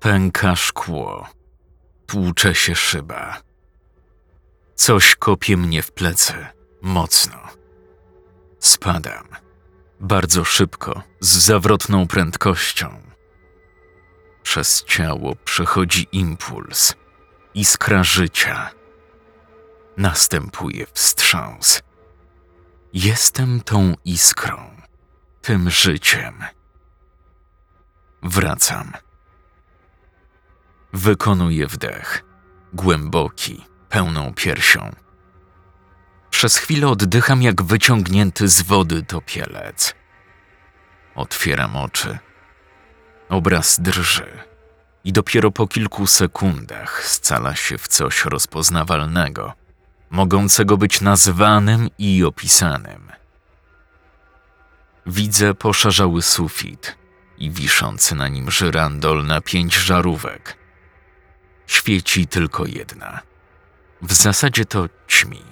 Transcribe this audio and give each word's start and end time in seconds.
Pęka 0.00 0.56
szkło. 0.56 1.28
Tłucze 2.06 2.54
się 2.54 2.74
szyba. 2.74 3.40
Coś 4.74 5.16
kopie 5.16 5.56
mnie 5.56 5.82
w 5.82 5.92
plecy. 5.92 6.46
Mocno. 6.82 7.38
Spadam. 8.58 9.28
Bardzo 10.00 10.44
szybko, 10.44 11.02
z 11.20 11.28
zawrotną 11.28 12.06
prędkością. 12.06 13.02
Przez 14.42 14.84
ciało 14.84 15.36
przechodzi 15.36 16.08
impuls, 16.12 16.94
iskra 17.54 18.04
życia. 18.04 18.70
Następuje 19.96 20.86
wstrząs. 20.92 21.82
Jestem 22.92 23.60
tą 23.60 23.94
iskrą, 24.04 24.70
tym 25.42 25.70
życiem. 25.70 26.44
Wracam. 28.22 28.92
Wykonuję 30.92 31.66
wdech, 31.66 32.24
głęboki, 32.72 33.64
pełną 33.88 34.34
piersią. 34.34 34.90
Przez 36.30 36.56
chwilę 36.56 36.88
oddycham 36.88 37.42
jak 37.42 37.62
wyciągnięty 37.62 38.48
z 38.48 38.62
wody 38.62 39.02
topielec. 39.02 39.94
Otwieram 41.14 41.76
oczy. 41.76 42.18
Obraz 43.28 43.80
drży 43.80 44.38
i 45.04 45.12
dopiero 45.12 45.50
po 45.50 45.68
kilku 45.68 46.06
sekundach 46.06 47.04
scala 47.06 47.56
się 47.56 47.78
w 47.78 47.88
coś 47.88 48.24
rozpoznawalnego, 48.24 49.52
mogącego 50.10 50.76
być 50.76 51.00
nazwanym 51.00 51.88
i 51.98 52.24
opisanym. 52.24 53.12
Widzę 55.06 55.54
poszarzały 55.54 56.22
sufit 56.22 56.96
i 57.38 57.50
wiszący 57.50 58.14
na 58.14 58.28
nim 58.28 58.50
żyrandol 58.50 59.26
na 59.26 59.40
pięć 59.40 59.74
żarówek. 59.74 60.59
Świeci 61.70 62.26
tylko 62.26 62.66
jedna. 62.66 63.20
W 64.02 64.12
zasadzie 64.12 64.64
to 64.64 64.88
ćmi. 65.08 65.44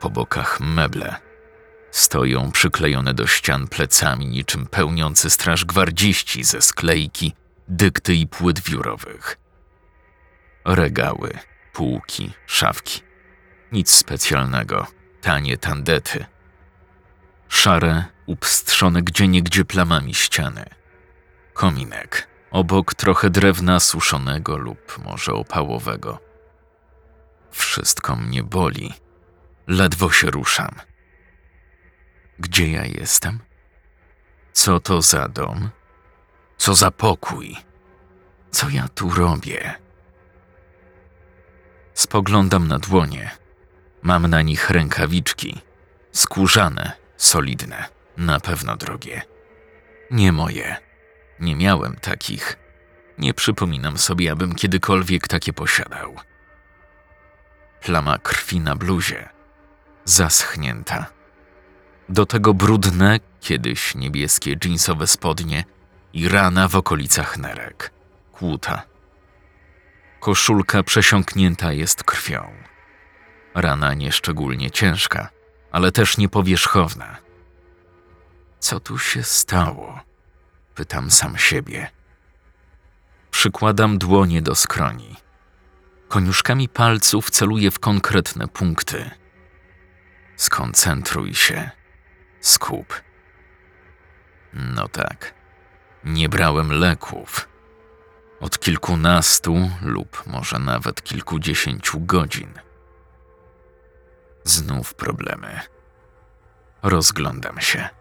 Po 0.00 0.10
bokach 0.10 0.60
meble. 0.60 1.16
Stoją 1.90 2.52
przyklejone 2.52 3.14
do 3.14 3.26
ścian 3.26 3.68
plecami 3.68 4.26
niczym 4.26 4.66
pełniący 4.66 5.30
straż 5.30 5.64
gwardziści 5.64 6.44
ze 6.44 6.62
sklejki, 6.62 7.32
dykty 7.68 8.14
i 8.14 8.26
płyt 8.26 8.60
wiórowych. 8.60 9.38
Regały, 10.64 11.38
półki, 11.72 12.32
szafki. 12.46 13.00
Nic 13.72 13.90
specjalnego, 13.90 14.86
tanie 15.20 15.58
tandety. 15.58 16.24
Szare, 17.48 18.04
upstrzone 18.26 19.02
gdzieniegdzie 19.02 19.64
plamami 19.64 20.14
ściany. 20.14 20.64
Kominek, 21.52 22.29
obok 22.50 22.94
trochę 22.94 23.30
drewna 23.30 23.80
suszonego 23.80 24.56
lub 24.56 24.98
może 25.04 25.32
opałowego. 25.32 26.18
Wszystko 27.50 28.16
mnie 28.16 28.42
boli. 28.42 28.94
Ledwo 29.66 30.10
się 30.10 30.30
ruszam. 30.30 30.74
Gdzie 32.38 32.70
ja 32.70 32.84
jestem? 32.84 33.38
Co 34.52 34.80
to 34.80 35.02
za 35.02 35.28
dom? 35.28 35.70
Co 36.56 36.74
za 36.74 36.90
pokój? 36.90 37.56
Co 38.50 38.68
ja 38.68 38.88
tu 38.88 39.10
robię? 39.10 39.74
Spoglądam 41.94 42.68
na 42.68 42.78
dłonie. 42.78 43.30
Mam 44.02 44.26
na 44.26 44.42
nich 44.42 44.70
rękawiczki. 44.70 45.60
Skórzane, 46.12 46.92
solidne, 47.16 47.88
na 48.16 48.40
pewno 48.40 48.76
drogie. 48.76 49.22
Nie 50.10 50.32
moje. 50.32 50.89
Nie 51.40 51.56
miałem 51.56 51.96
takich. 51.96 52.56
Nie 53.18 53.34
przypominam 53.34 53.98
sobie, 53.98 54.32
abym 54.32 54.54
kiedykolwiek 54.54 55.28
takie 55.28 55.52
posiadał. 55.52 56.14
Plama 57.80 58.18
krwi 58.18 58.60
na 58.60 58.76
bluzie. 58.76 59.28
Zaschnięta. 60.04 61.06
Do 62.08 62.26
tego 62.26 62.54
brudne, 62.54 63.20
kiedyś 63.40 63.94
niebieskie 63.94 64.56
dżinsowe 64.56 65.06
spodnie 65.06 65.64
i 66.12 66.28
rana 66.28 66.68
w 66.68 66.76
okolicach 66.76 67.38
nerek. 67.38 67.92
Kłuta. 68.32 68.82
Koszulka 70.20 70.82
przesiąknięta 70.82 71.72
jest 71.72 72.04
krwią. 72.04 72.52
Rana 73.54 73.94
nieszczególnie 73.94 74.70
ciężka, 74.70 75.28
ale 75.72 75.92
też 75.92 76.18
niepowierzchowna. 76.18 77.16
Co 78.58 78.80
tu 78.80 78.98
się 78.98 79.22
stało? 79.22 80.09
Pytam 80.80 81.10
sam 81.10 81.38
siebie. 81.38 81.90
Przykładam 83.30 83.98
dłonie 83.98 84.42
do 84.42 84.54
skroni. 84.54 85.16
Koniuszkami 86.08 86.68
palców 86.68 87.30
celuję 87.30 87.70
w 87.70 87.78
konkretne 87.78 88.48
punkty. 88.48 89.10
Skoncentruj 90.36 91.34
się. 91.34 91.70
Skup. 92.40 93.02
No 94.52 94.88
tak. 94.88 95.34
Nie 96.04 96.28
brałem 96.28 96.72
leków. 96.72 97.48
Od 98.40 98.58
kilkunastu 98.58 99.70
lub 99.82 100.26
może 100.26 100.58
nawet 100.58 101.02
kilkudziesięciu 101.02 102.00
godzin. 102.00 102.52
Znów 104.44 104.94
problemy. 104.94 105.60
Rozglądam 106.82 107.60
się. 107.60 107.99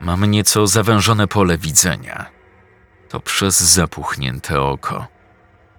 Mam 0.00 0.24
nieco 0.24 0.66
zawężone 0.66 1.26
pole 1.26 1.58
widzenia. 1.58 2.26
To 3.08 3.20
przez 3.20 3.60
zapuchnięte 3.60 4.60
oko. 4.60 5.06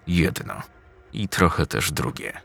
Jedno 0.08 0.62
i 1.14 1.28
trochę 1.28 1.66
też 1.66 1.92
drugie. 1.92 2.42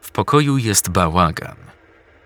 W 0.00 0.10
pokoju 0.10 0.58
jest 0.58 0.90
bałagan, 0.90 1.56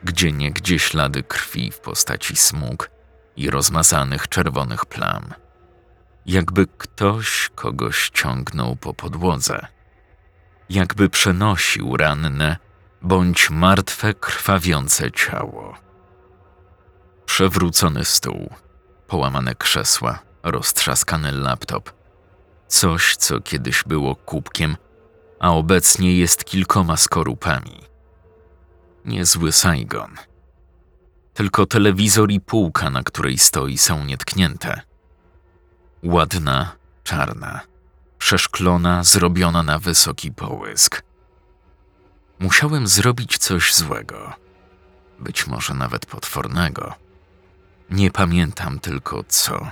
gdzie 0.05 0.33
niegdzie 0.33 0.79
ślady 0.79 1.23
krwi 1.23 1.71
w 1.71 1.81
postaci 1.81 2.37
smug 2.37 2.91
i 3.37 3.51
rozmazanych 3.51 4.29
czerwonych 4.29 4.87
plam. 4.87 5.35
Jakby 6.27 6.67
ktoś 6.79 7.51
kogoś 7.55 8.11
ciągnął 8.11 8.77
po 8.77 8.95
podłodze. 8.95 9.67
Jakby 10.71 11.09
przenosił 11.09 11.97
ranne 11.97 12.57
bądź 13.03 13.51
martwe, 13.51 14.15
krwawiące 14.15 15.13
ciało. 15.13 15.86
Przewrócony 17.27 18.05
stół, 18.05 18.51
połamane 19.07 19.55
krzesła, 19.55 20.19
roztrzaskany 20.43 21.33
laptop. 21.33 21.93
Coś, 22.69 23.17
co 23.17 23.41
kiedyś 23.41 23.85
było 23.87 24.17
kubkiem, 24.17 24.77
a 25.41 25.51
obecnie 25.51 26.17
jest 26.17 26.45
kilkoma 26.45 26.97
skorupami. 26.97 27.81
Niezły 29.05 29.53
Saigon. 29.53 30.15
Tylko 31.35 31.67
telewizor 31.67 32.31
i 32.31 32.41
półka, 32.41 32.91
na 32.91 33.03
której 33.03 33.39
stoi, 33.39 33.79
są 33.79 34.05
nietknięte. 34.05 34.81
Ładna, 36.03 36.77
czarna, 37.05 37.61
przeszklona, 38.19 39.05
zrobiona 39.05 39.63
na 39.63 39.79
wysoki 39.79 40.33
połysk. 40.33 41.03
Musiałem 42.39 42.87
zrobić 42.87 43.39
coś 43.39 43.75
złego, 43.75 44.33
być 45.19 45.47
może 45.47 45.75
nawet 45.75 46.07
potwornego. 46.07 47.06
Nie 47.91 48.11
pamiętam 48.11 48.79
tylko 48.79 49.25
co. 49.29 49.67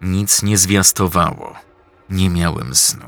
Nic 0.00 0.42
nie 0.42 0.58
zwiastowało, 0.58 1.54
nie 2.10 2.30
miałem 2.30 2.74
snu. 2.74 3.06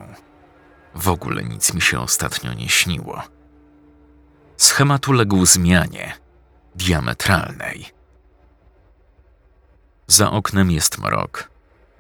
W 0.95 1.09
ogóle 1.09 1.45
nic 1.45 1.75
mi 1.75 1.81
się 1.81 2.01
ostatnio 2.01 2.55
nie 2.55 2.69
śniło. 2.69 3.23
Schemat 4.57 5.09
uległ 5.09 5.47
zmianie, 5.47 6.15
diametralnej. 6.75 7.87
Za 10.07 10.31
oknem 10.31 10.71
jest 10.71 10.99
mrok. 10.99 11.51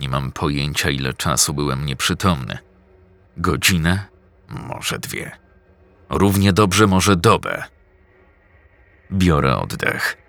Nie 0.01 0.09
mam 0.09 0.33
pojęcia, 0.33 0.91
ile 0.91 1.15
czasu 1.15 1.55
byłem 1.55 1.87
nieprzytomny. 1.87 2.59
Godzinę, 3.37 4.07
może 4.49 4.99
dwie. 4.99 5.39
Równie 6.11 6.53
dobrze, 6.53 6.87
może 6.87 7.17
dobę. 7.17 7.65
Biorę 9.13 9.57
oddech. 9.57 10.24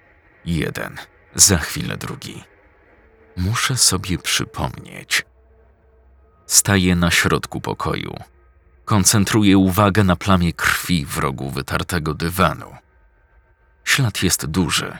Jeden, 0.45 0.97
za 1.35 1.57
chwilę 1.57 1.97
drugi. 1.97 2.43
Muszę 3.37 3.77
sobie 3.77 4.17
przypomnieć. 4.17 5.25
Staję 6.45 6.95
na 6.95 7.11
środku 7.11 7.61
pokoju. 7.61 8.15
Koncentruję 8.85 9.57
uwagę 9.57 10.03
na 10.03 10.15
plamie 10.15 10.53
krwi 10.53 11.05
w 11.05 11.17
rogu 11.17 11.49
wytartego 11.49 12.13
dywanu. 12.13 12.75
Ślad 13.83 14.23
jest 14.23 14.45
duży. 14.45 14.97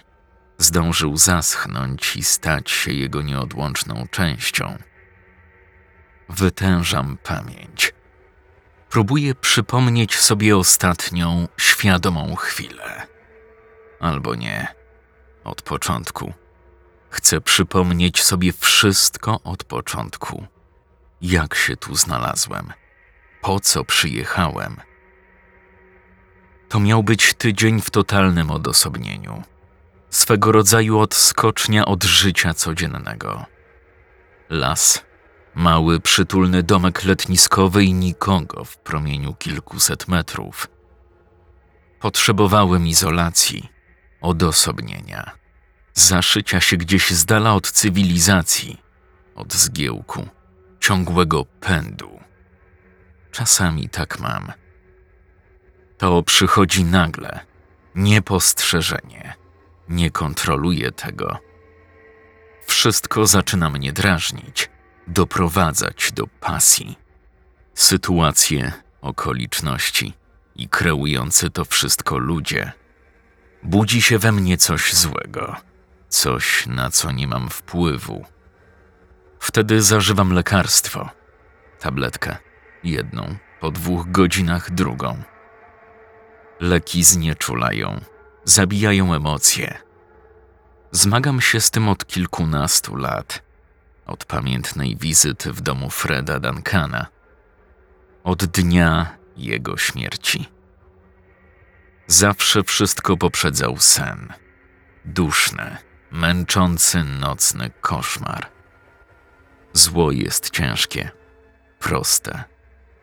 Zdążył 0.57 1.17
zaschnąć 1.17 2.15
i 2.15 2.23
stać 2.23 2.71
się 2.71 2.93
jego 2.93 3.21
nieodłączną 3.21 4.07
częścią. 4.11 4.77
Wytężam 6.29 7.17
pamięć. 7.23 7.93
Próbuję 8.89 9.35
przypomnieć 9.35 10.15
sobie 10.15 10.57
ostatnią, 10.57 11.47
świadomą 11.57 12.35
chwilę. 12.35 13.07
Albo 13.99 14.35
nie. 14.35 14.84
Od 15.45 15.61
początku 15.61 16.33
Chcę 17.15 17.41
przypomnieć 17.41 18.23
sobie 18.23 18.53
wszystko 18.53 19.39
od 19.43 19.63
początku. 19.63 20.45
Jak 21.21 21.55
się 21.55 21.77
tu 21.77 21.95
znalazłem? 21.95 22.73
Po 23.41 23.59
co 23.59 23.83
przyjechałem? 23.83 24.77
To 26.69 26.79
miał 26.79 27.03
być 27.03 27.33
tydzień 27.33 27.81
w 27.81 27.89
totalnym 27.89 28.51
odosobnieniu. 28.51 29.43
Swego 30.09 30.51
rodzaju 30.51 30.99
odskocznia 30.99 31.85
od 31.85 32.03
życia 32.03 32.53
codziennego. 32.53 33.45
Las, 34.49 35.05
mały, 35.55 35.99
przytulny 35.99 36.63
domek 36.63 37.03
letniskowy 37.03 37.83
i 37.83 37.93
nikogo 37.93 38.63
w 38.65 38.77
promieniu 38.77 39.33
kilkuset 39.33 40.07
metrów. 40.07 40.67
Potrzebowałem 41.99 42.87
izolacji, 42.87 43.74
odosobnienia, 44.25 45.31
zaszycia 45.93 46.61
się 46.61 46.77
gdzieś 46.77 47.11
z 47.11 47.25
dala 47.25 47.53
od 47.53 47.71
cywilizacji, 47.71 48.81
od 49.35 49.53
zgiełku, 49.53 50.27
ciągłego 50.79 51.45
pędu. 51.45 52.19
Czasami 53.31 53.89
tak 53.89 54.19
mam. 54.19 54.51
To 55.97 56.23
przychodzi 56.23 56.83
nagle, 56.83 57.39
niepostrzeżenie. 57.95 59.33
Nie 59.89 60.11
kontroluję 60.11 60.91
tego. 60.91 61.37
Wszystko 62.67 63.27
zaczyna 63.27 63.69
mnie 63.69 63.93
drażnić, 63.93 64.69
doprowadzać 65.07 66.11
do 66.11 66.27
pasji. 66.27 66.97
Sytuacje, 67.73 68.71
okoliczności 69.01 70.13
i 70.55 70.69
kreujący 70.69 71.49
to 71.49 71.65
wszystko 71.65 72.17
ludzie. 72.17 72.71
Budzi 73.65 74.01
się 74.01 74.19
we 74.19 74.31
mnie 74.31 74.57
coś 74.57 74.93
złego, 74.93 75.55
coś 76.09 76.67
na 76.67 76.89
co 76.89 77.11
nie 77.11 77.27
mam 77.27 77.49
wpływu. 77.49 78.25
Wtedy 79.39 79.81
zażywam 79.81 80.33
lekarstwo. 80.33 81.09
Tabletkę, 81.79 82.37
jedną, 82.83 83.35
po 83.59 83.71
dwóch 83.71 84.11
godzinach 84.11 84.71
drugą. 84.71 85.23
Leki 86.59 87.03
znieczulają, 87.03 88.01
zabijają 88.43 89.13
emocje. 89.13 89.77
Zmagam 90.91 91.41
się 91.41 91.61
z 91.61 91.71
tym 91.71 91.89
od 91.89 92.07
kilkunastu 92.07 92.95
lat. 92.95 93.41
Od 94.05 94.25
pamiętnej 94.25 94.97
wizyty 94.97 95.53
w 95.53 95.61
domu 95.61 95.89
Freda 95.89 96.39
Duncana. 96.39 97.05
Od 98.23 98.45
dnia 98.45 99.17
jego 99.37 99.77
śmierci. 99.77 100.54
Zawsze 102.07 102.63
wszystko 102.63 103.17
poprzedzał 103.17 103.77
sen. 103.77 104.33
Duszny, 105.05 105.77
męczący 106.11 107.03
nocny 107.03 107.71
koszmar. 107.81 108.47
Zło 109.73 110.11
jest 110.11 110.49
ciężkie, 110.49 111.09
proste, 111.79 112.43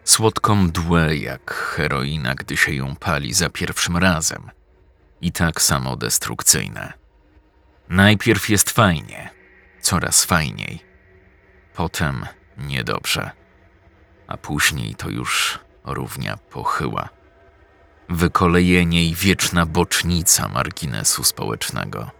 słodko 0.04 0.54
mdłe 0.54 1.16
jak 1.16 1.54
heroina, 1.54 2.34
gdy 2.34 2.56
się 2.56 2.72
ją 2.72 2.96
pali 2.96 3.34
za 3.34 3.50
pierwszym 3.50 3.96
razem, 3.96 4.50
i 5.20 5.32
tak 5.32 5.62
samo 5.62 5.96
destrukcyjne. 5.96 6.92
Najpierw 7.88 8.48
jest 8.48 8.70
fajnie, 8.70 9.30
coraz 9.80 10.24
fajniej, 10.24 10.84
potem 11.74 12.26
niedobrze, 12.58 13.30
a 14.26 14.36
później 14.36 14.94
to 14.94 15.08
już 15.08 15.58
równia 15.84 16.36
pochyła. 16.36 17.08
Wykolejenie 18.16 19.04
i 19.04 19.14
wieczna 19.14 19.66
bocznica 19.66 20.48
marginesu 20.48 21.24
społecznego. 21.24 22.10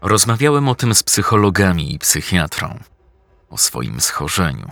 Rozmawiałem 0.00 0.68
o 0.68 0.74
tym 0.74 0.94
z 0.94 1.02
psychologami 1.02 1.94
i 1.94 1.98
psychiatrą, 1.98 2.78
o 3.50 3.58
swoim 3.58 4.00
schorzeniu, 4.00 4.70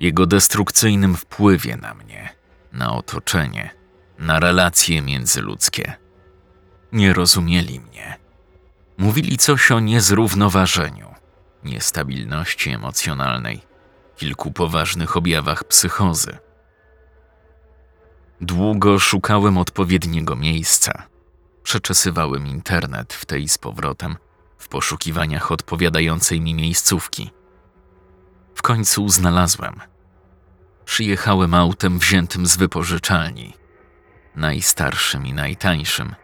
jego 0.00 0.26
destrukcyjnym 0.26 1.16
wpływie 1.16 1.76
na 1.76 1.94
mnie, 1.94 2.34
na 2.72 2.92
otoczenie, 2.92 3.70
na 4.18 4.40
relacje 4.40 5.02
międzyludzkie. 5.02 5.96
Nie 6.92 7.12
rozumieli 7.12 7.80
mnie. 7.80 8.16
Mówili 8.98 9.38
coś 9.38 9.70
o 9.70 9.80
niezrównoważeniu, 9.80 11.14
niestabilności 11.64 12.70
emocjonalnej, 12.70 13.60
kilku 14.16 14.52
poważnych 14.52 15.16
objawach 15.16 15.64
psychozy. 15.64 16.38
Długo 18.40 18.98
szukałem 18.98 19.58
odpowiedniego 19.58 20.36
miejsca. 20.36 21.02
Przeczesywałem 21.62 22.46
internet 22.46 23.12
w 23.12 23.26
tej 23.26 23.48
z 23.48 23.58
powrotem– 23.58 24.16
w 24.58 24.68
poszukiwaniach 24.68 25.52
odpowiadającej 25.52 26.40
mi 26.40 26.54
miejscówki. 26.54 27.30
W 28.54 28.62
końcu 28.62 29.08
znalazłem. 29.08 29.80
Przyjechałem 30.84 31.54
autem 31.54 31.98
wziętym 31.98 32.46
z 32.46 32.56
wypożyczalni. 32.56 33.54
Najstarszym 34.36 35.26
i 35.26 35.32
najtańszym, 35.32 36.14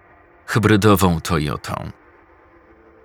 hybrydową 0.46 1.20
Toyotą. 1.20 1.90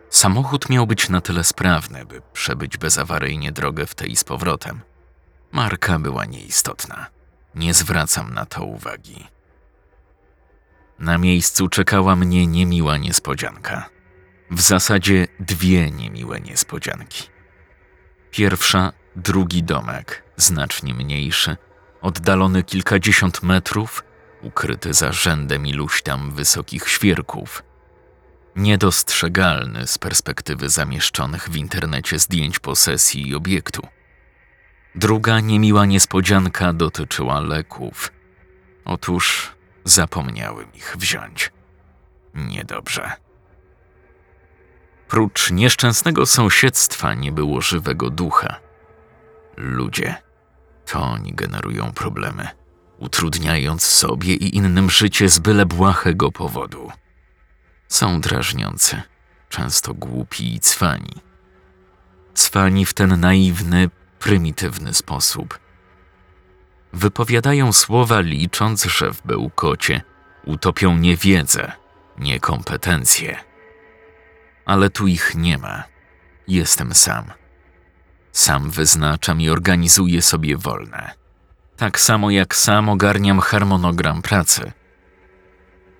Samochód 0.09 0.69
miał 0.69 0.87
być 0.87 1.09
na 1.09 1.21
tyle 1.21 1.43
sprawny, 1.43 2.05
by 2.05 2.21
przebyć 2.33 2.77
bezawaryjnie 2.77 3.51
drogę 3.51 3.85
w 3.85 3.95
tej 3.95 4.15
z 4.15 4.23
powrotem. 4.23 4.81
Marka 5.51 5.99
była 5.99 6.25
nieistotna. 6.25 7.05
Nie 7.55 7.73
zwracam 7.73 8.33
na 8.33 8.45
to 8.45 8.63
uwagi. 8.63 9.27
Na 10.99 11.17
miejscu 11.17 11.69
czekała 11.69 12.15
mnie 12.15 12.47
niemiła 12.47 12.97
niespodzianka. 12.97 13.89
W 14.51 14.61
zasadzie 14.61 15.27
dwie 15.39 15.91
niemiłe 15.91 16.39
niespodzianki. 16.39 17.23
Pierwsza, 18.31 18.93
drugi 19.15 19.63
domek, 19.63 20.23
znacznie 20.37 20.93
mniejszy, 20.93 21.57
oddalony 22.01 22.63
kilkadziesiąt 22.63 23.43
metrów, 23.43 24.03
ukryty 24.41 24.93
za 24.93 25.11
rzędem 25.11 25.67
iluś 25.67 26.01
tam 26.01 26.31
wysokich 26.31 26.89
świerków. 26.89 27.63
Niedostrzegalny 28.55 29.87
z 29.87 29.97
perspektywy 29.97 30.69
zamieszczonych 30.69 31.49
w 31.49 31.55
internecie 31.55 32.19
zdjęć 32.19 32.59
posesji 32.59 33.27
i 33.29 33.35
obiektu. 33.35 33.87
Druga 34.99 35.39
niemiła 35.39 35.85
niespodzianka 35.85 36.73
dotyczyła 36.73 37.39
leków. 37.39 38.11
Otóż 38.85 39.51
zapomniałem 39.85 40.73
ich 40.73 40.95
wziąć. 40.99 41.51
Niedobrze. 42.35 43.11
Prócz 45.07 45.51
nieszczęsnego 45.51 46.25
sąsiedztwa 46.25 47.13
nie 47.13 47.31
było 47.31 47.61
żywego 47.61 48.09
ducha. 48.09 48.55
Ludzie. 49.57 50.15
To 50.85 51.01
oni 51.01 51.33
generują 51.33 51.93
problemy, 51.93 52.47
utrudniając 52.97 53.83
sobie 53.83 54.33
i 54.33 54.57
innym 54.57 54.89
życie 54.89 55.29
z 55.29 55.39
byle 55.39 55.65
błahego 55.65 56.31
powodu. 56.31 56.91
Są 57.87 58.21
drażniący, 58.21 59.01
często 59.49 59.93
głupi 59.93 60.55
i 60.55 60.59
cwani. 60.59 61.13
Cwani 62.33 62.85
w 62.85 62.93
ten 62.93 63.19
naiwny, 63.19 63.89
prymitywny 64.19 64.93
sposób. 64.93 65.59
Wypowiadają 66.93 67.73
słowa 67.73 68.19
licząc, 68.19 68.85
że 68.85 69.13
w 69.13 69.21
bełkocie 69.25 70.01
utopią 70.45 70.97
niewiedzę, 70.97 71.71
niekompetencje 72.17 73.49
ale 74.69 74.89
tu 74.89 75.07
ich 75.07 75.35
nie 75.35 75.57
ma. 75.57 75.83
Jestem 76.47 76.95
sam. 76.95 77.25
Sam 78.31 78.69
wyznaczam 78.69 79.41
i 79.41 79.49
organizuję 79.49 80.21
sobie 80.21 80.57
wolne. 80.57 81.11
Tak 81.77 81.99
samo 81.99 82.31
jak 82.31 82.55
sam 82.55 82.89
ogarniam 82.89 83.39
harmonogram 83.39 84.21
pracy. 84.21 84.71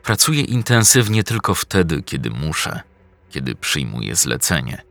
Pracuję 0.04 0.42
intensywnie 0.42 1.24
tylko 1.24 1.56
wtedy, 1.56 2.04
kiedy 2.04 2.30
muszę, 2.30 2.82
kiedy 3.30 3.56
przyjmuję 3.56 4.16
zlecenie. 4.16 4.82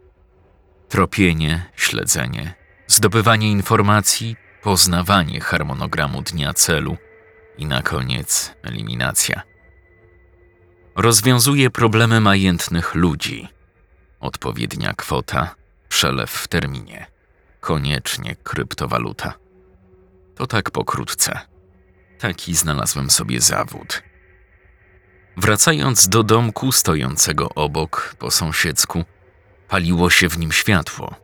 Tropienie, 0.88 1.66
śledzenie, 1.76 2.54
zdobywanie 2.88 3.50
informacji, 3.50 4.36
poznawanie 4.62 5.40
harmonogramu 5.40 6.22
dnia 6.22 6.54
celu 6.54 6.96
i 7.58 7.66
na 7.66 7.82
koniec 7.82 8.54
eliminacja. 8.62 9.42
Rozwiązuję 10.96 11.70
problemy 11.70 12.20
majętnych 12.20 12.94
ludzi 12.94 13.48
Odpowiednia 14.20 14.94
kwota, 14.94 15.54
przelew 15.88 16.30
w 16.30 16.48
terminie. 16.48 17.06
Koniecznie 17.60 18.36
kryptowaluta. 18.36 19.34
To 20.34 20.46
tak 20.46 20.70
pokrótce. 20.70 21.40
Taki 22.18 22.54
znalazłem 22.54 23.10
sobie 23.10 23.40
zawód. 23.40 24.02
Wracając 25.36 26.08
do 26.08 26.22
domku 26.22 26.72
stojącego 26.72 27.48
obok, 27.48 28.14
po 28.18 28.30
sąsiedzku, 28.30 29.04
paliło 29.68 30.10
się 30.10 30.28
w 30.28 30.38
nim 30.38 30.52
światło. 30.52 31.14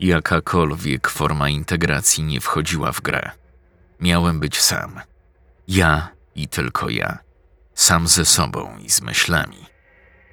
Jakakolwiek 0.00 1.08
forma 1.08 1.48
integracji 1.48 2.24
nie 2.24 2.40
wchodziła 2.40 2.92
w 2.92 3.00
grę. 3.00 3.30
Miałem 4.00 4.40
być 4.40 4.60
sam. 4.60 5.00
Ja 5.68 6.08
i 6.34 6.48
tylko 6.48 6.88
ja. 6.88 7.18
Sam 7.74 8.08
ze 8.08 8.24
sobą 8.24 8.78
i 8.78 8.90
z 8.90 9.02
myślami. 9.02 9.66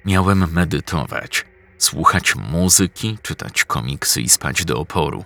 Miałem 0.04 0.52
medytować, 0.52 1.46
słuchać 1.78 2.34
muzyki, 2.36 3.18
czytać 3.22 3.64
komiksy 3.64 4.20
i 4.20 4.28
spać 4.28 4.64
do 4.64 4.78
oporu. 4.78 5.24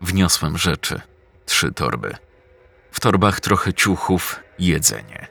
Wniosłem 0.00 0.58
rzeczy, 0.58 1.00
trzy 1.46 1.72
torby. 1.72 2.16
W 2.92 3.00
torbach 3.00 3.40
trochę 3.40 3.74
ciuchów, 3.74 4.40
jedzenie, 4.58 5.26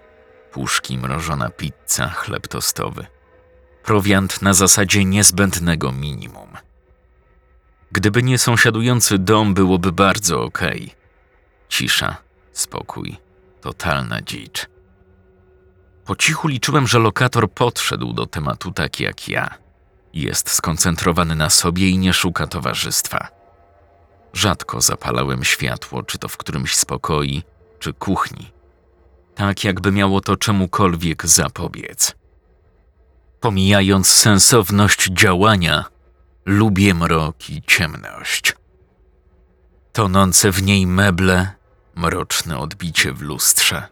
puszki, 0.51 0.97
mrożona 0.97 1.49
pizza, 1.49 2.09
chleb 2.09 2.47
tostowy. 2.47 3.05
Prowiant 3.83 4.41
na 4.41 4.53
zasadzie 4.53 5.05
niezbędnego 5.05 5.91
minimum. 5.91 6.57
Gdyby 7.91 8.23
nie 8.23 8.37
sąsiadujący 8.37 9.17
dom, 9.17 9.53
byłoby 9.53 9.91
bardzo 9.91 10.43
okej. 10.43 10.93
Cisza, 11.69 12.17
spokój, 12.51 13.17
totalna 13.61 14.21
dzicz. 14.21 14.67
Po 16.05 16.15
cichu 16.15 16.47
liczyłem, 16.47 16.87
że 16.87 16.99
lokator 16.99 17.51
podszedł 17.51 18.13
do 18.13 18.25
tematu 18.25 18.71
tak 18.71 18.99
jak 18.99 19.29
ja. 19.29 19.57
Jest 20.13 20.49
skoncentrowany 20.49 21.35
na 21.35 21.49
sobie 21.49 21.89
i 21.89 21.97
nie 21.97 22.13
szuka 22.13 22.47
towarzystwa. 22.47 23.27
Rzadko 24.33 24.81
zapalałem 24.81 25.43
światło, 25.43 26.03
czy 26.03 26.17
to 26.17 26.27
w 26.27 26.37
którymś 26.37 26.75
z 26.75 26.85
czy 27.79 27.93
kuchni. 27.93 28.51
Tak 29.35 29.63
jakby 29.63 29.91
miało 29.91 30.21
to 30.21 30.37
czemukolwiek 30.37 31.25
zapobiec. 31.27 32.15
Pomijając 33.39 34.09
sensowność 34.09 35.09
działania, 35.11 35.85
lubię 36.45 36.93
mrok 36.93 37.49
i 37.49 37.61
ciemność. 37.61 38.55
Tonące 39.93 40.51
w 40.51 40.63
niej 40.63 40.87
meble, 40.87 41.51
mroczne 41.95 42.59
odbicie 42.59 43.13
w 43.13 43.21
lustrze. 43.21 43.87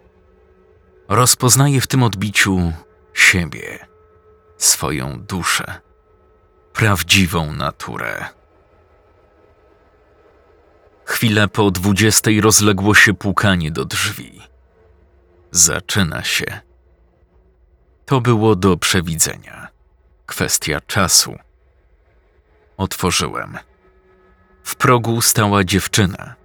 Rozpoznaję 1.07 1.81
w 1.81 1.87
tym 1.87 2.03
odbiciu 2.03 2.73
siebie, 3.13 3.87
swoją 4.57 5.21
duszę, 5.21 5.81
prawdziwą 6.73 7.53
naturę. 7.53 8.25
Chwilę 11.05 11.47
po 11.47 11.71
dwudziestej 11.71 12.41
rozległo 12.41 12.95
się 12.95 13.13
pukanie 13.13 13.71
do 13.71 13.85
drzwi. 13.85 14.41
Zaczyna 15.51 16.23
się. 16.23 16.59
To 18.05 18.21
było 18.21 18.55
do 18.55 18.77
przewidzenia. 18.77 19.67
Kwestia 20.25 20.81
czasu. 20.81 21.35
Otworzyłem. 22.77 23.57
W 24.63 24.75
progu 24.75 25.21
stała 25.21 25.63
dziewczyna. 25.63 26.35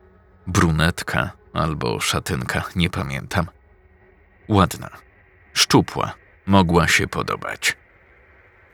Brunetka 0.47 1.31
albo 1.53 2.01
szatynka, 2.01 2.65
nie 2.77 2.91
pamiętam. 2.91 3.47
Ładna, 4.49 4.91
szczupła, 5.53 6.15
mogła 6.47 6.89
się 6.89 7.07
podobać. 7.07 7.77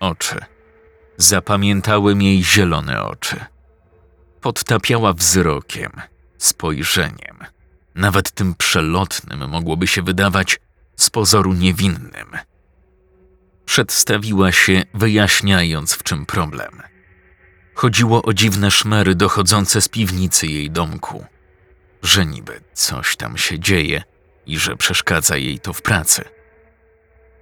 Oczy. 0.00 0.40
Zapamiętałem 1.16 2.22
jej 2.22 2.44
zielone 2.44 3.02
oczy. 3.02 3.44
Podtapiała 4.40 5.12
wzrokiem, 5.12 5.92
spojrzeniem. 6.38 7.38
Nawet 7.94 8.30
tym 8.30 8.54
przelotnym 8.54 9.48
mogłoby 9.48 9.86
się 9.86 10.02
wydawać 10.02 10.60
z 10.96 11.10
pozoru 11.10 11.52
niewinnym. 11.52 12.38
Przedstawiła 13.64 14.52
się, 14.52 14.82
wyjaśniając 14.94 15.94
w 15.94 16.02
czym 16.02 16.26
problem. 16.26 16.93
Chodziło 17.74 18.22
o 18.22 18.32
dziwne 18.32 18.70
szmery 18.70 19.14
dochodzące 19.14 19.80
z 19.80 19.88
piwnicy 19.88 20.46
jej 20.46 20.70
domku. 20.70 21.24
Że 22.02 22.26
niby 22.26 22.60
coś 22.72 23.16
tam 23.16 23.38
się 23.38 23.58
dzieje 23.58 24.02
i 24.46 24.58
że 24.58 24.76
przeszkadza 24.76 25.36
jej 25.36 25.60
to 25.60 25.72
w 25.72 25.82
pracy. 25.82 26.24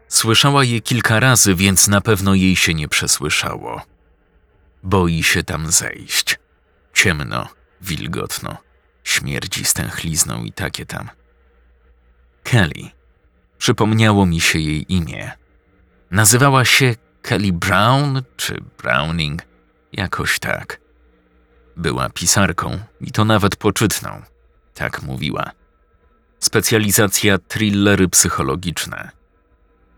Słyszała 0.09 0.65
je 0.65 0.81
kilka 0.81 1.21
razy, 1.21 1.55
więc 1.55 1.89
na 1.89 2.01
pewno 2.01 2.35
jej 2.35 2.57
się 2.57 2.75
nie 2.75 2.89
przesłyszało. 2.89 3.83
Boi 4.83 5.23
się 5.23 5.43
tam 5.43 5.73
zejść. 5.73 6.39
Ciemno, 6.95 7.49
wilgotno, 7.81 8.57
śmierdzi 9.05 9.65
stęchlizną 9.65 10.45
i 10.45 10.53
takie 10.53 10.87
tam. 10.87 11.09
Kelly. 12.43 12.91
Przypomniało 13.59 14.27
mi 14.27 14.41
się 14.41 14.59
jej 14.59 14.93
imię. 14.93 15.33
Nazywała 16.11 16.65
się 16.65 16.95
Kelly 17.23 17.53
Brown 17.53 18.23
czy 18.37 18.63
Browning, 18.79 19.43
jakoś 19.93 20.39
tak. 20.39 20.81
Była 21.77 22.11
pisarką 22.11 22.79
i 23.01 23.13
to 23.13 23.25
nawet 23.25 23.57
poczytną, 23.57 24.23
tak 24.75 25.03
mówiła. 25.03 25.51
Specjalizacja 26.39 27.39
thrillery 27.39 28.09
psychologiczne. 28.09 29.11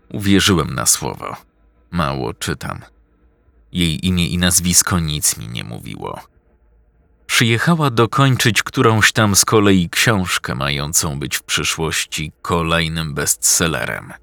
Uwierzyłem 0.09 0.75
na 0.75 0.85
słowo. 0.85 1.35
Mało 1.91 2.33
czytam. 2.33 2.81
Jej 3.71 4.07
imię 4.07 4.27
i 4.27 4.37
nazwisko 4.37 4.99
nic 4.99 5.37
mi 5.37 5.47
nie 5.47 5.63
mówiło. 5.63 6.21
Przyjechała 7.27 7.89
dokończyć 7.89 8.63
którąś 8.63 9.11
tam 9.11 9.35
z 9.35 9.45
kolei 9.45 9.89
książkę 9.89 10.55
mającą 10.55 11.19
być 11.19 11.37
w 11.37 11.43
przyszłości 11.43 12.31
kolejnym 12.41 13.13
bestsellerem. 13.13 14.13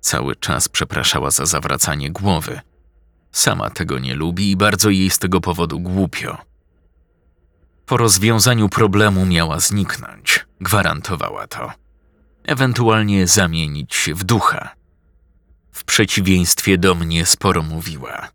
Cały 0.00 0.36
czas 0.36 0.68
przepraszała 0.68 1.30
za 1.30 1.46
zawracanie 1.46 2.10
głowy. 2.10 2.60
Sama 3.32 3.70
tego 3.70 3.98
nie 3.98 4.14
lubi 4.14 4.50
i 4.50 4.56
bardzo 4.56 4.90
jej 4.90 5.10
z 5.10 5.18
tego 5.18 5.40
powodu 5.40 5.80
głupio. 5.80 6.38
Po 7.86 7.96
rozwiązaniu 7.96 8.68
problemu 8.68 9.26
miała 9.26 9.60
zniknąć, 9.60 10.46
gwarantowała 10.60 11.46
to. 11.46 11.72
Ewentualnie 12.44 13.26
zamienić 13.26 13.94
się 13.94 14.14
w 14.14 14.24
ducha. 14.24 14.74
W 15.72 15.84
przeciwieństwie 15.84 16.78
do 16.78 16.94
mnie 16.94 17.26
sporo 17.26 17.62
mówiła. 17.62 18.28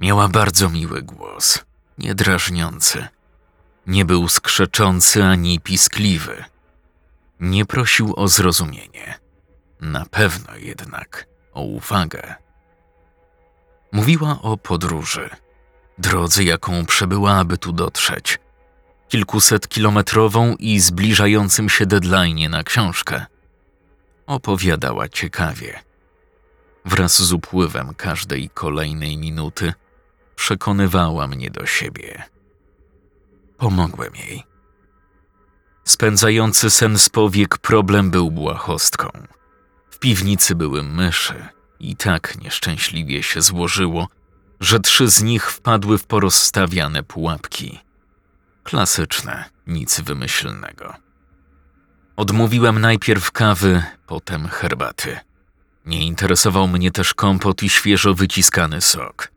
Miała 0.00 0.28
bardzo 0.28 0.70
miły 0.70 1.02
głos, 1.02 1.64
niedrażniący. 1.98 3.08
Nie 3.86 4.04
był 4.04 4.28
skrzeczący 4.28 5.24
ani 5.24 5.60
piskliwy. 5.60 6.44
Nie 7.40 7.66
prosił 7.66 8.14
o 8.16 8.28
zrozumienie. 8.28 9.18
Na 9.80 10.06
pewno 10.06 10.56
jednak 10.56 11.26
o 11.52 11.62
uwagę. 11.62 12.34
Mówiła 13.92 14.38
o 14.42 14.56
podróży, 14.56 15.30
drodze, 15.98 16.44
jaką 16.44 16.86
przebyła, 16.86 17.32
aby 17.32 17.58
tu 17.58 17.72
dotrzeć– 17.72 18.38
kilkuset 19.10 19.68
kilometrową 19.68 20.54
i 20.58 20.80
zbliżającym 20.80 21.68
się 21.68 21.86
deadline 21.86 22.50
na 22.50 22.62
książkę. 22.64 23.26
Opowiadała 24.26 25.08
ciekawie. 25.08 25.80
Wraz 26.84 27.22
z 27.22 27.32
upływem 27.32 27.94
każdej 27.94 28.50
kolejnej 28.50 29.16
minuty 29.16 29.72
przekonywała 30.36 31.26
mnie 31.26 31.50
do 31.50 31.66
siebie. 31.66 32.22
Pomogłem 33.56 34.16
jej. 34.16 34.42
Spędzający 35.84 36.70
sen 36.70 36.98
z 36.98 37.08
powiek 37.08 37.58
problem 37.58 38.10
był 38.10 38.30
błahostką. 38.30 39.08
W 39.90 39.98
piwnicy 39.98 40.54
były 40.54 40.82
myszy 40.82 41.48
i 41.80 41.96
tak 41.96 42.38
nieszczęśliwie 42.42 43.22
się 43.22 43.42
złożyło, 43.42 44.08
że 44.60 44.80
trzy 44.80 45.08
z 45.08 45.22
nich 45.22 45.50
wpadły 45.50 45.98
w 45.98 46.06
porozstawiane 46.06 47.02
pułapki. 47.02 47.78
Klasyczne, 48.62 49.44
nic 49.66 50.00
wymyślnego. 50.00 50.94
Odmówiłem 52.16 52.80
najpierw 52.80 53.32
kawy, 53.32 53.82
potem 54.06 54.48
herbaty. 54.48 55.18
Nie 55.86 56.06
interesował 56.06 56.68
mnie 56.68 56.90
też 56.90 57.14
kompot 57.14 57.62
i 57.62 57.68
świeżo 57.68 58.14
wyciskany 58.14 58.80
sok. 58.80 59.32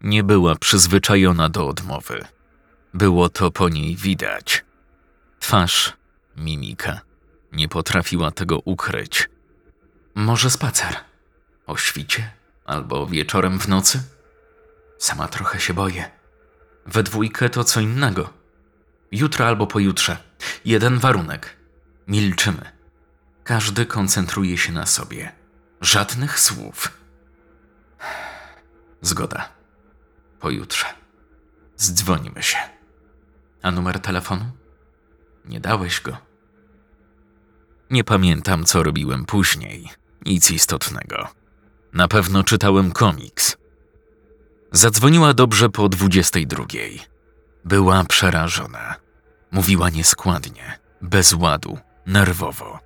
Nie 0.00 0.24
była 0.24 0.56
przyzwyczajona 0.56 1.48
do 1.48 1.68
odmowy. 1.68 2.24
Było 2.94 3.28
to 3.28 3.50
po 3.50 3.68
niej 3.68 3.96
widać. 3.96 4.64
Twarz, 5.40 5.92
mimika. 6.36 7.00
Nie 7.52 7.68
potrafiła 7.68 8.30
tego 8.30 8.58
ukryć. 8.64 9.28
Może 10.14 10.50
spacer? 10.50 11.09
O 11.70 11.76
świcie? 11.76 12.30
Albo 12.64 13.06
wieczorem 13.06 13.60
w 13.60 13.68
nocy? 13.68 14.02
Sama 14.98 15.28
trochę 15.28 15.60
się 15.60 15.74
boję. 15.74 16.10
We 16.86 17.02
dwójkę 17.02 17.50
to 17.50 17.64
co 17.64 17.80
innego. 17.80 18.32
Jutro 19.12 19.46
albo 19.46 19.66
pojutrze. 19.66 20.16
Jeden 20.64 20.98
warunek. 20.98 21.56
Milczymy. 22.08 22.72
Każdy 23.44 23.86
koncentruje 23.86 24.58
się 24.58 24.72
na 24.72 24.86
sobie. 24.86 25.32
Żadnych 25.80 26.40
słów. 26.40 26.98
Zgoda. 29.02 29.48
Pojutrze. 30.40 30.86
Zdzwonimy 31.76 32.42
się. 32.42 32.58
A 33.62 33.70
numer 33.70 34.00
telefonu? 34.00 34.44
Nie 35.44 35.60
dałeś 35.60 36.00
go. 36.00 36.16
Nie 37.90 38.04
pamiętam, 38.04 38.64
co 38.64 38.82
robiłem 38.82 39.24
później. 39.26 39.90
Nic 40.26 40.50
istotnego. 40.50 41.39
Na 41.92 42.08
pewno 42.08 42.44
czytałem 42.44 42.92
komiks. 42.92 43.56
Zadzwoniła 44.72 45.34
dobrze 45.34 45.68
po 45.68 45.88
dwudziestej 45.88 46.46
drugiej. 46.46 47.00
Była 47.64 48.04
przerażona. 48.04 48.96
Mówiła 49.50 49.90
nieskładnie, 49.90 50.78
bez 51.02 51.32
ładu, 51.32 51.78
nerwowo. 52.06 52.78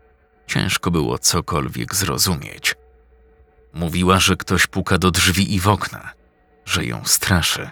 Ciężko 0.46 0.90
było 0.90 1.18
cokolwiek 1.18 1.94
zrozumieć. 1.94 2.75
Mówiła, 3.75 4.20
że 4.20 4.37
ktoś 4.37 4.66
puka 4.66 4.99
do 4.99 5.11
drzwi 5.11 5.54
i 5.54 5.61
w 5.61 5.68
okna, 5.68 6.12
że 6.64 6.84
ją 6.84 7.04
straszy. 7.04 7.70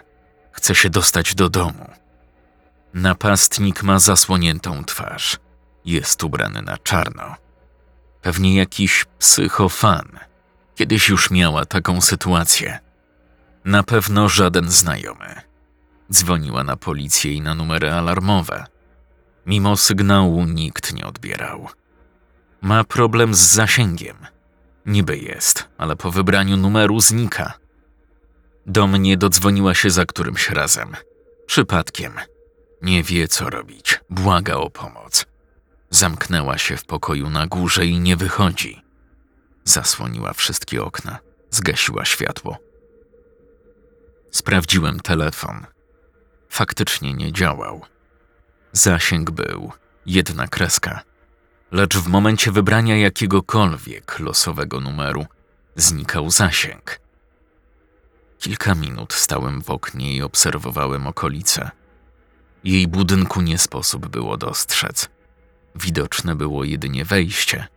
Chce 0.51 0.75
się 0.75 0.89
dostać 0.89 1.35
do 1.35 1.49
domu. 1.49 1.89
Napastnik 2.93 3.83
ma 3.83 3.99
zasłoniętą 3.99 4.83
twarz. 4.83 5.37
Jest 5.85 6.23
ubrany 6.23 6.61
na 6.61 6.77
czarno. 6.77 7.35
Pewnie 8.21 8.55
jakiś 8.55 9.05
psychofan. 9.19 10.19
Kiedyś 10.75 11.09
już 11.09 11.31
miała 11.31 11.65
taką 11.65 12.01
sytuację. 12.01 12.79
Na 13.65 13.83
pewno 13.83 14.29
żaden 14.29 14.69
znajomy. 14.69 15.41
Dzwoniła 16.11 16.63
na 16.63 16.75
policję 16.75 17.33
i 17.33 17.41
na 17.41 17.55
numery 17.55 17.91
alarmowe. 17.91 18.65
Mimo 19.45 19.77
sygnału 19.77 20.45
nikt 20.45 20.93
nie 20.93 21.05
odbierał. 21.05 21.69
Ma 22.61 22.83
problem 22.83 23.35
z 23.35 23.39
zasięgiem. 23.39 24.17
Niby 24.85 25.17
jest, 25.17 25.67
ale 25.77 25.95
po 25.95 26.11
wybraniu 26.11 26.57
numeru 26.57 26.99
znika. 26.99 27.53
Do 28.65 28.87
mnie 28.87 29.17
dodzwoniła 29.17 29.73
się 29.73 29.89
za 29.89 30.05
którymś 30.05 30.49
razem. 30.49 30.95
Przypadkiem. 31.45 32.13
Nie 32.81 33.03
wie, 33.03 33.27
co 33.27 33.49
robić. 33.49 33.99
Błaga 34.09 34.55
o 34.55 34.69
pomoc. 34.69 35.25
Zamknęła 35.89 36.57
się 36.57 36.77
w 36.77 36.85
pokoju 36.85 37.29
na 37.29 37.47
górze 37.47 37.85
i 37.85 37.99
nie 37.99 38.15
wychodzi. 38.15 38.82
Zasłoniła 39.65 40.33
wszystkie 40.33 40.83
okna, 40.83 41.19
zgasiła 41.49 42.05
światło. 42.05 42.57
Sprawdziłem 44.31 44.99
telefon. 44.99 45.65
Faktycznie 46.49 47.13
nie 47.13 47.31
działał. 47.31 47.81
Zasięg 48.71 49.31
był, 49.31 49.71
jedna 50.05 50.47
kreska. 50.47 51.01
Lecz 51.71 51.97
w 51.97 52.07
momencie 52.07 52.51
wybrania 52.51 52.97
jakiegokolwiek 52.97 54.19
losowego 54.19 54.79
numeru 54.79 55.25
znikał 55.75 56.29
zasięg. 56.29 56.99
Kilka 58.39 58.75
minut 58.75 59.13
stałem 59.13 59.61
w 59.61 59.69
oknie 59.69 60.15
i 60.15 60.21
obserwowałem 60.21 61.07
okolice. 61.07 61.71
Jej 62.63 62.87
budynku 62.87 63.41
nie 63.41 63.57
sposób 63.57 64.07
było 64.07 64.37
dostrzec. 64.37 65.09
Widoczne 65.75 66.35
było 66.35 66.63
jedynie 66.63 67.05
wejście. 67.05 67.67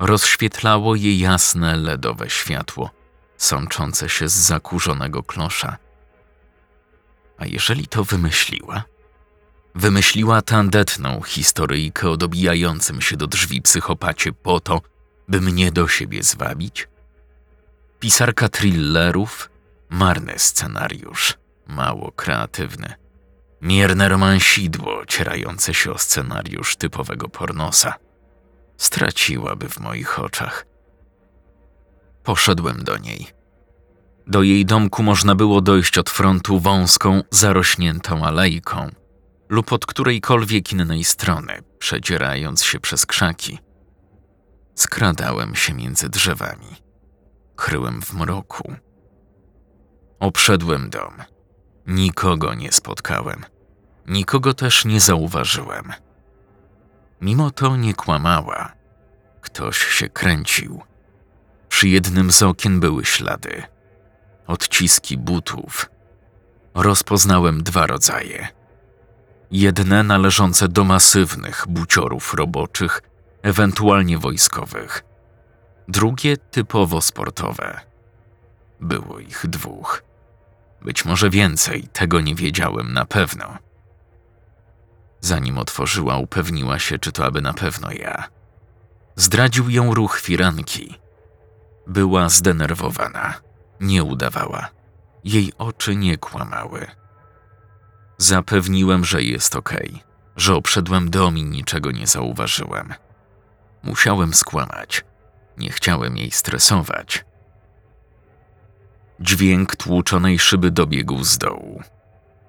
Rozświetlało 0.00 0.94
je 0.94 1.18
jasne 1.18 1.76
ledowe 1.76 2.30
światło, 2.30 2.90
sączące 3.36 4.08
się 4.08 4.28
z 4.28 4.32
zakurzonego 4.32 5.22
klosza. 5.22 5.76
A 7.38 7.46
jeżeli 7.46 7.86
to 7.86 8.04
wymyśliła? 8.04 8.84
Wymyśliła 9.74 10.42
tandetną 10.42 11.22
historyjkę 11.22 12.10
o 12.10 12.16
dobijającym 12.16 13.00
się 13.00 13.16
do 13.16 13.26
drzwi 13.26 13.62
psychopacie 13.62 14.32
po 14.32 14.60
to, 14.60 14.80
by 15.28 15.40
mnie 15.40 15.72
do 15.72 15.88
siebie 15.88 16.22
zwabić? 16.22 16.88
Pisarka 17.98 18.48
thrillerów? 18.48 19.50
Marny 19.88 20.34
scenariusz, 20.36 21.34
mało 21.66 22.12
kreatywny. 22.12 22.94
Mierne 23.62 24.08
romansidło 24.08 25.06
cierające 25.06 25.74
się 25.74 25.92
o 25.92 25.98
scenariusz 25.98 26.76
typowego 26.76 27.28
pornosa. 27.28 27.94
Straciłaby 28.80 29.68
w 29.68 29.80
moich 29.80 30.18
oczach. 30.18 30.66
Poszedłem 32.24 32.84
do 32.84 32.98
niej. 32.98 33.26
Do 34.26 34.42
jej 34.42 34.66
domku 34.66 35.02
można 35.02 35.34
było 35.34 35.60
dojść 35.60 35.98
od 35.98 36.10
frontu 36.10 36.60
wąską, 36.60 37.22
zarośniętą 37.30 38.24
alejką 38.24 38.90
lub 39.48 39.72
od 39.72 39.86
którejkolwiek 39.86 40.72
innej 40.72 41.04
strony, 41.04 41.62
przedzierając 41.78 42.64
się 42.64 42.80
przez 42.80 43.06
krzaki. 43.06 43.58
Skradałem 44.74 45.54
się 45.54 45.74
między 45.74 46.08
drzewami. 46.08 46.76
Kryłem 47.56 48.02
w 48.02 48.14
mroku. 48.14 48.74
Obszedłem 50.20 50.90
dom. 50.90 51.14
Nikogo 51.86 52.54
nie 52.54 52.72
spotkałem. 52.72 53.44
Nikogo 54.06 54.54
też 54.54 54.84
nie 54.84 55.00
zauważyłem. 55.00 55.92
Mimo 57.20 57.50
to 57.50 57.76
nie 57.76 57.94
kłamała. 57.94 58.79
Ktoś 59.52 59.78
się 59.78 60.08
kręcił. 60.08 60.82
Przy 61.68 61.88
jednym 61.88 62.30
z 62.30 62.42
okien 62.42 62.80
były 62.80 63.04
ślady. 63.04 63.62
Odciski 64.46 65.18
butów. 65.18 65.90
Rozpoznałem 66.74 67.62
dwa 67.62 67.86
rodzaje. 67.86 68.48
Jedne 69.50 70.02
należące 70.02 70.68
do 70.68 70.84
masywnych 70.84 71.64
buciorów 71.68 72.34
roboczych, 72.34 73.02
ewentualnie 73.42 74.18
wojskowych. 74.18 75.04
Drugie 75.88 76.36
typowo 76.36 77.00
sportowe. 77.00 77.80
Było 78.80 79.18
ich 79.18 79.46
dwóch. 79.46 80.02
Być 80.82 81.04
może 81.04 81.30
więcej, 81.30 81.88
tego 81.92 82.20
nie 82.20 82.34
wiedziałem 82.34 82.92
na 82.92 83.04
pewno. 83.04 83.58
Zanim 85.20 85.58
otworzyła, 85.58 86.16
upewniła 86.16 86.78
się, 86.78 86.98
czy 86.98 87.12
to 87.12 87.24
aby 87.24 87.40
na 87.40 87.52
pewno 87.52 87.92
ja. 87.92 88.39
Zdradził 89.16 89.70
ją 89.70 89.94
ruch 89.94 90.20
firanki. 90.20 90.98
Była 91.86 92.28
zdenerwowana. 92.28 93.34
Nie 93.80 94.04
udawała. 94.04 94.68
Jej 95.24 95.52
oczy 95.58 95.96
nie 95.96 96.18
kłamały. 96.18 96.86
Zapewniłem, 98.18 99.04
że 99.04 99.22
jest 99.22 99.56
okej, 99.56 99.88
okay, 99.88 100.00
że 100.36 100.54
obszedłem 100.54 101.10
dom 101.10 101.38
i 101.38 101.44
niczego 101.44 101.90
nie 101.90 102.06
zauważyłem. 102.06 102.94
Musiałem 103.82 104.34
skłamać. 104.34 105.04
Nie 105.58 105.70
chciałem 105.70 106.16
jej 106.16 106.30
stresować. 106.30 107.24
Dźwięk 109.20 109.76
tłuczonej 109.76 110.38
szyby 110.38 110.70
dobiegł 110.70 111.24
z 111.24 111.38
dołu. 111.38 111.82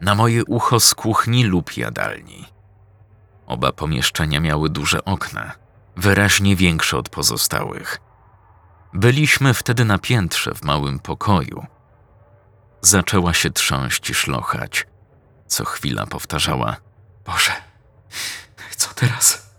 Na 0.01 0.15
moje 0.15 0.45
ucho 0.45 0.79
z 0.79 0.95
kuchni 0.95 1.43
lub 1.43 1.77
jadalni. 1.77 2.45
Oba 3.45 3.71
pomieszczenia 3.71 4.39
miały 4.39 4.69
duże 4.69 5.05
okna, 5.05 5.51
wyraźnie 6.01 6.55
większe 6.55 6.97
od 6.97 7.09
pozostałych. 7.09 7.97
Byliśmy 8.93 9.53
wtedy 9.53 9.85
na 9.85 9.97
piętrze 9.97 10.53
w 10.55 10.63
małym 10.63 10.99
pokoju. 10.99 11.65
Zaczęła 12.81 13.33
się 13.33 13.49
trząść 13.51 14.09
i 14.09 14.13
szlochać. 14.13 14.87
Co 15.47 15.65
chwila 15.65 16.05
powtarzała: 16.05 16.75
Boże, 17.25 17.51
co 18.77 18.93
teraz? 18.93 19.51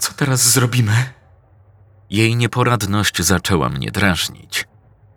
Co 0.00 0.12
teraz 0.12 0.40
zrobimy? 0.52 1.12
Jej 2.10 2.36
nieporadność 2.36 3.22
zaczęła 3.22 3.68
mnie 3.68 3.90
drażnić. 3.90 4.64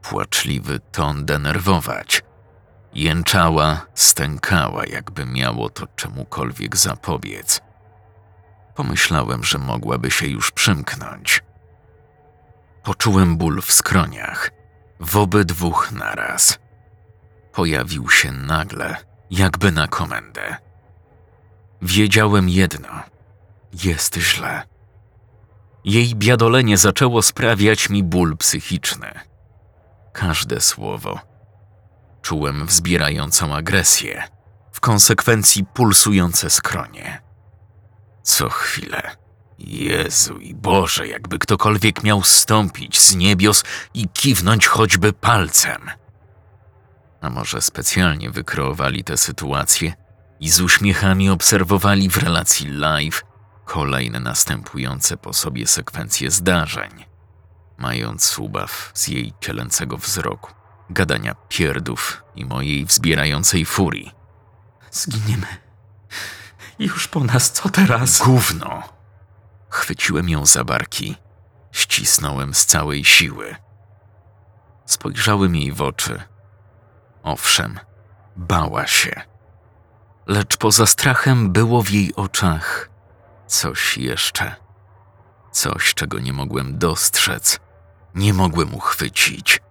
Płaczliwy 0.01 0.79
ton 0.79 1.25
denerwować. 1.25 2.23
Jęczała, 2.93 3.85
stękała, 3.95 4.85
jakby 4.85 5.25
miało 5.25 5.69
to 5.69 5.87
czemukolwiek 5.95 6.77
zapobiec. 6.77 7.61
Pomyślałem, 8.75 9.43
że 9.43 9.57
mogłaby 9.57 10.11
się 10.11 10.27
już 10.27 10.51
przymknąć. 10.51 11.43
Poczułem 12.83 13.37
ból 13.37 13.61
w 13.61 13.71
skroniach, 13.71 14.51
w 14.99 15.17
obydwóch 15.17 15.91
naraz. 15.91 16.59
Pojawił 17.53 18.09
się 18.09 18.31
nagle, 18.31 18.95
jakby 19.31 19.71
na 19.71 19.87
komendę. 19.87 20.57
Wiedziałem 21.81 22.49
jedno: 22.49 22.89
jest 23.83 24.15
źle. 24.15 24.63
Jej 25.85 26.15
biadolenie 26.15 26.77
zaczęło 26.77 27.21
sprawiać 27.21 27.89
mi 27.89 28.03
ból 28.03 28.37
psychiczny. 28.37 29.11
Każde 30.13 30.61
słowo. 30.61 31.19
Czułem 32.21 32.65
wzbierającą 32.65 33.55
agresję, 33.55 34.23
w 34.71 34.79
konsekwencji 34.79 35.65
pulsujące 35.65 36.49
skronie. 36.49 37.28
Co 38.29 38.49
chwilę. 38.49 39.01
Jezu 39.59 40.37
i 40.37 40.55
Boże, 40.55 41.07
jakby 41.07 41.39
ktokolwiek 41.39 42.03
miał 42.03 42.23
stąpić 42.23 42.99
z 42.99 43.15
niebios 43.15 43.63
i 43.93 44.09
kiwnąć 44.09 44.67
choćby 44.67 45.13
palcem. 45.13 45.89
A 47.21 47.29
może 47.29 47.61
specjalnie 47.61 48.29
wykreowali 48.31 49.03
tę 49.03 49.17
sytuację 49.17 49.93
i 50.39 50.49
z 50.49 50.61
uśmiechami 50.61 51.29
obserwowali 51.29 52.09
w 52.09 52.17
relacji 52.17 52.69
live 52.69 53.23
kolejne 53.65 54.19
następujące 54.19 55.17
po 55.17 55.33
sobie 55.33 55.67
sekwencje 55.67 56.31
zdarzeń, 56.31 57.05
mając 57.77 58.39
ubaw 58.39 58.91
z 58.93 59.07
jej 59.07 59.33
cielęcego 59.41 59.97
wzroku, 59.97 60.53
gadania 60.89 61.35
pierdów 61.49 62.23
i 62.35 62.45
mojej 62.45 62.85
wzbierającej 62.85 63.65
furii. 63.65 64.11
Zginiemy. 64.91 65.47
Już 66.79 67.07
po 67.07 67.19
nas, 67.19 67.51
co 67.51 67.69
teraz? 67.69 68.17
Gówno! 68.17 68.83
Chwyciłem 69.69 70.29
ją 70.29 70.45
za 70.45 70.63
barki, 70.63 71.15
ścisnąłem 71.71 72.53
z 72.53 72.65
całej 72.65 73.05
siły. 73.05 73.55
Spojrzałem 74.85 75.55
jej 75.55 75.71
w 75.71 75.81
oczy. 75.81 76.23
Owszem, 77.23 77.79
bała 78.35 78.87
się. 78.87 79.21
Lecz 80.27 80.57
poza 80.57 80.85
strachem 80.85 81.51
było 81.51 81.83
w 81.83 81.89
jej 81.89 82.15
oczach 82.15 82.89
coś 83.47 83.97
jeszcze. 83.97 84.55
Coś, 85.51 85.93
czego 85.93 86.19
nie 86.19 86.33
mogłem 86.33 86.77
dostrzec, 86.77 87.59
Nie 88.15 88.33
mogłem 88.33 88.75
uchwycić. 88.75 89.61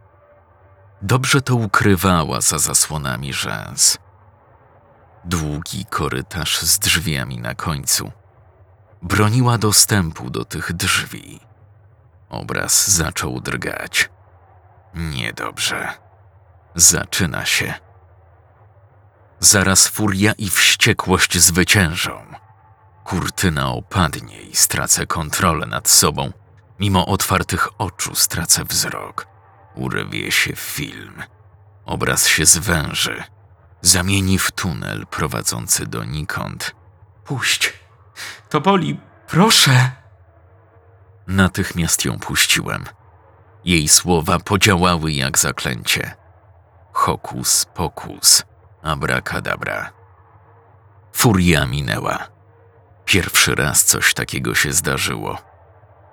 Dobrze 1.03 1.43
to 1.43 1.55
ukrywała 1.55 2.41
za 2.41 2.59
zasłonami 2.59 3.33
rzęs. 3.33 3.99
Długi 5.29 5.85
korytarz 5.85 6.61
z 6.61 6.79
drzwiami 6.79 7.39
na 7.39 7.55
końcu. 7.55 8.13
Broniła 9.03 9.59
dostępu 9.59 10.31
do 10.31 10.45
tych 10.45 10.73
drzwi. 10.73 11.41
Obraz 12.29 12.91
zaczął 12.91 13.41
drgać. 13.41 14.11
Niedobrze. 14.95 15.89
Zaczyna 16.75 17.47
się. 17.47 17.75
Zaraz 19.41 19.89
furia 19.89 20.33
i 20.33 20.51
wściekłość 20.51 21.39
zwyciężą. 21.39 22.35
Kurtyna 23.05 23.73
opadnie 23.73 24.41
i 24.43 24.57
stracę 24.57 25.07
kontrolę 25.07 25.67
nad 25.67 25.89
sobą. 25.89 26.33
Mimo 26.81 27.07
otwartych 27.07 27.81
oczu 27.81 28.15
stracę 28.15 28.65
wzrok. 28.65 29.27
Urwie 29.75 30.33
się 30.33 30.57
film. 30.57 31.23
Obraz 31.85 32.27
się 32.27 32.47
zwęży. 32.47 33.25
Zamieni 33.83 34.39
w 34.39 34.51
tunel 34.51 35.07
prowadzący 35.07 35.87
donikąd. 35.87 36.75
Puść. 37.25 37.73
To 38.49 38.61
boli. 38.61 39.01
Proszę. 39.27 39.91
Natychmiast 41.27 42.05
ją 42.05 42.19
puściłem. 42.19 42.85
Jej 43.65 43.89
słowa 43.89 44.39
podziałały 44.39 45.13
jak 45.13 45.39
zaklęcie. 45.39 46.15
Hokus 46.93 47.67
pokus, 47.75 48.45
abracadabra. 48.83 49.93
Furia 51.13 51.67
minęła. 51.67 52.29
Pierwszy 53.05 53.55
raz 53.55 53.85
coś 53.85 54.15
takiego 54.15 54.55
się 54.55 54.73
zdarzyło. 54.73 55.39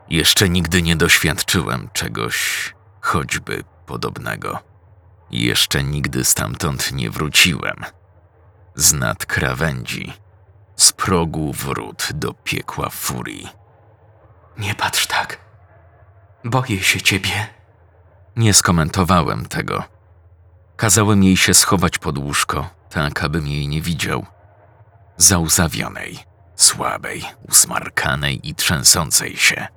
Jeszcze 0.10 0.50
nigdy 0.50 0.82
nie 0.82 0.96
doświadczyłem 0.96 1.90
czegoś 1.94 2.74
choćby 3.02 3.64
podobnego. 3.86 4.75
Jeszcze 5.32 5.84
nigdy 5.84 6.26
stamtąd 6.26 6.92
nie 6.92 7.10
wróciłem. 7.10 7.86
Z 8.76 8.94
nad 8.94 9.26
krawędzi, 9.26 10.14
z 10.76 10.92
progu 10.94 11.54
wrót 11.54 12.10
do 12.14 12.34
piekła 12.34 12.90
furii. 12.90 13.50
Nie 14.58 14.76
patrz 14.76 15.08
tak. 15.08 15.40
Boję 16.44 16.80
się 16.80 17.02
ciebie. 17.02 17.48
Nie 18.36 18.54
skomentowałem 18.54 19.46
tego. 19.46 19.84
Kazałem 20.76 21.24
jej 21.24 21.38
się 21.38 21.54
schować 21.54 21.98
pod 21.98 22.18
łóżko, 22.18 22.70
tak 22.90 23.24
abym 23.24 23.48
jej 23.48 23.68
nie 23.68 23.82
widział. 23.82 24.26
Załzawionej, 25.18 26.20
słabej, 26.56 27.26
usmarkanej 27.50 28.50
i 28.50 28.56
trzęsącej 28.56 29.38
się. 29.38 29.68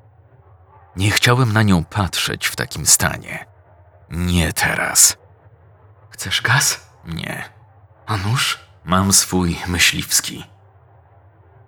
Nie 0.96 1.10
chciałem 1.10 1.52
na 1.52 1.62
nią 1.62 1.84
patrzeć 1.84 2.46
w 2.46 2.56
takim 2.56 2.86
stanie. 2.86 3.46
Nie 4.10 4.52
teraz. 4.52 5.16
Chcesz 6.18 6.42
gaz? 6.42 6.90
Nie. 7.04 7.44
A 8.06 8.16
nóż? 8.16 8.58
Mam 8.84 9.12
swój 9.12 9.58
myśliwski. 9.66 10.44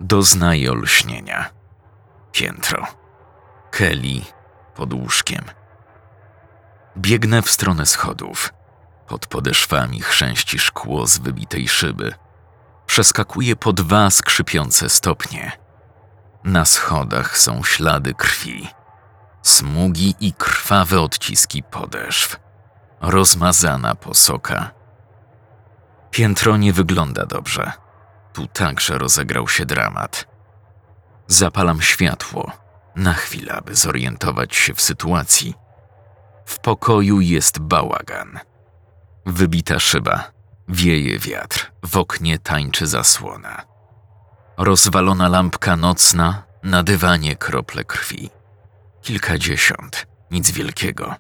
Doznaję 0.01 0.73
olśnienia. 0.73 1.51
Piętro. 2.33 2.87
Kelly 3.71 4.21
pod 4.75 4.95
łóżkiem. 4.95 5.45
Biegnę 6.99 7.43
w 7.43 7.51
stronę 7.51 7.87
schodów. 7.87 8.53
Pod 9.09 9.27
podeszwami 9.27 10.01
chrzęści 10.01 10.59
szkło 10.59 11.07
z 11.07 11.19
wybitej 11.19 11.69
szyby. 11.69 12.15
Przeskakuję 12.87 13.57
po 13.57 13.73
dwa 13.73 14.11
skrzypiące 14.11 14.89
stopnie. 14.89 15.53
Na 16.45 16.65
schodach 16.65 17.39
są 17.39 17.65
ślady 17.65 18.15
krwi. 18.15 18.69
Smugi 19.43 20.15
i 20.21 20.33
krwawe 20.33 21.01
odciski 21.01 21.63
podeszw. 21.63 22.50
Rozmazana 23.01 23.95
posoka. 23.95 24.71
Piętro 26.11 26.57
nie 26.57 26.73
wygląda 26.73 27.27
dobrze. 27.27 27.73
Tu 28.33 28.47
także 28.47 28.99
rozegrał 28.99 29.49
się 29.49 29.67
dramat. 29.67 30.27
Zapalam 31.27 31.83
światło, 31.83 32.53
na 32.97 33.13
chwilę, 33.13 33.53
aby 33.53 33.75
zorientować 33.75 34.57
się 34.57 34.75
w 34.75 34.81
sytuacji. 34.81 35.55
W 36.47 36.59
pokoju 36.59 37.21
jest 37.21 37.59
bałagan. 37.59 38.41
Wybita 39.27 39.79
szyba, 39.79 40.31
wieje 40.69 41.19
wiatr, 41.19 41.73
w 41.85 41.97
oknie 41.97 42.39
tańczy 42.39 42.87
zasłona. 42.87 43.63
Rozwalona 44.57 45.29
lampka 45.29 45.77
nocna, 45.77 46.43
na 46.63 46.83
dywanie 46.83 47.37
krople 47.37 47.85
krwi. 47.85 48.31
Kilkadziesiąt, 49.03 50.07
nic 50.31 50.51
wielkiego. 50.51 51.15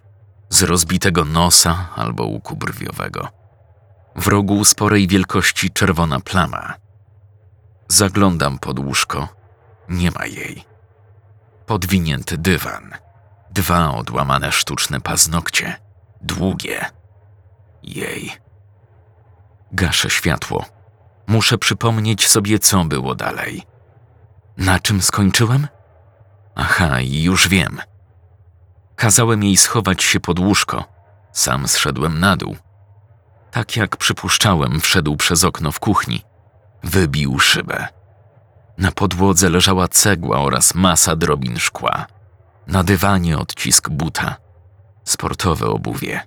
Z 0.51 0.63
rozbitego 0.63 1.25
nosa 1.25 1.89
albo 1.97 2.25
łuku 2.25 2.57
brwiowego. 2.57 3.29
W 4.17 4.27
rogu 4.29 4.65
sporej 4.65 5.09
wielkości 5.09 5.71
czerwona 5.71 6.21
plama. 6.21 6.75
Zaglądam 7.89 8.59
pod 8.59 8.79
łóżko. 8.79 9.29
Nie 9.89 10.11
ma 10.11 10.27
jej. 10.27 10.65
Podwinięty 11.67 12.39
dywan. 12.39 12.95
Dwa 13.51 13.95
odłamane 13.95 14.53
sztuczne 14.53 15.01
paznokcie. 15.01 15.77
Długie. 16.23 16.87
Jej. 17.83 18.33
Gaszę 19.73 20.11
światło. 20.11 20.65
Muszę 21.27 21.59
przypomnieć 21.59 22.29
sobie, 22.29 22.59
co 22.59 22.85
było 22.85 23.15
dalej. 23.15 23.63
Na 24.57 24.79
czym 24.79 25.03
skończyłem? 25.03 25.69
Aha, 26.55 26.97
już 27.01 27.49
wiem. 27.49 27.81
Kazałem 29.01 29.43
jej 29.43 29.57
schować 29.57 30.03
się 30.03 30.21
pod 30.21 30.39
łóżko. 30.39 30.85
Sam 31.33 31.69
zszedłem 31.69 32.21
na 32.21 32.37
dół. 32.37 32.57
Tak 33.51 33.77
jak 33.77 33.97
przypuszczałem, 33.97 34.81
wszedł 34.81 35.17
przez 35.17 35.45
okno 35.45 35.73
w 35.73 35.81
kuchni. 35.81 36.23
Wybił 36.85 37.39
szybę. 37.39 37.89
Na 38.79 38.93
podłodze 38.93 39.51
leżała 39.51 39.89
cegła 39.89 40.41
oraz 40.41 40.75
masa 40.75 41.17
drobin 41.17 41.59
szkła. 41.59 42.07
Na 42.67 42.83
dywanie 42.83 43.39
odcisk 43.39 43.89
buta. 43.89 44.37
Sportowe 45.05 45.67
obuwie. 45.67 46.21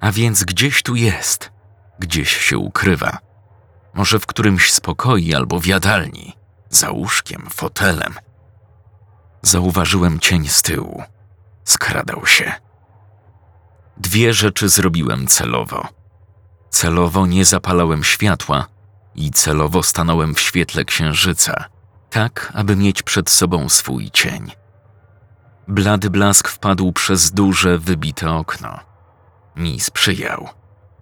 A 0.00 0.12
więc 0.12 0.44
gdzieś 0.44 0.82
tu 0.82 0.94
jest. 0.94 1.52
Gdzieś 1.98 2.36
się 2.36 2.58
ukrywa. 2.58 3.18
Może 3.94 4.18
w 4.18 4.26
którymś 4.26 4.72
z 4.72 4.80
pokoi 4.80 5.34
albo 5.34 5.60
w 5.60 5.66
jadalni. 5.66 6.36
Za 6.70 6.90
łóżkiem, 6.90 7.46
fotelem. 7.50 8.14
Zauważyłem 9.44 10.20
cień 10.20 10.48
z 10.48 10.62
tyłu. 10.62 11.02
Skradał 11.64 12.26
się. 12.26 12.52
Dwie 13.96 14.34
rzeczy 14.34 14.68
zrobiłem 14.68 15.26
celowo. 15.26 15.88
Celowo 16.70 17.26
nie 17.26 17.44
zapalałem 17.44 18.04
światła 18.04 18.66
i 19.14 19.30
celowo 19.30 19.82
stanąłem 19.82 20.34
w 20.34 20.40
świetle 20.40 20.84
księżyca, 20.84 21.64
tak 22.10 22.52
aby 22.54 22.76
mieć 22.76 23.02
przed 23.02 23.30
sobą 23.30 23.68
swój 23.68 24.10
cień. 24.10 24.50
Blady 25.68 26.10
blask 26.10 26.48
wpadł 26.48 26.92
przez 26.92 27.30
duże, 27.30 27.78
wybite 27.78 28.30
okno. 28.30 28.80
Mi 29.56 29.80
sprzyjał. 29.80 30.48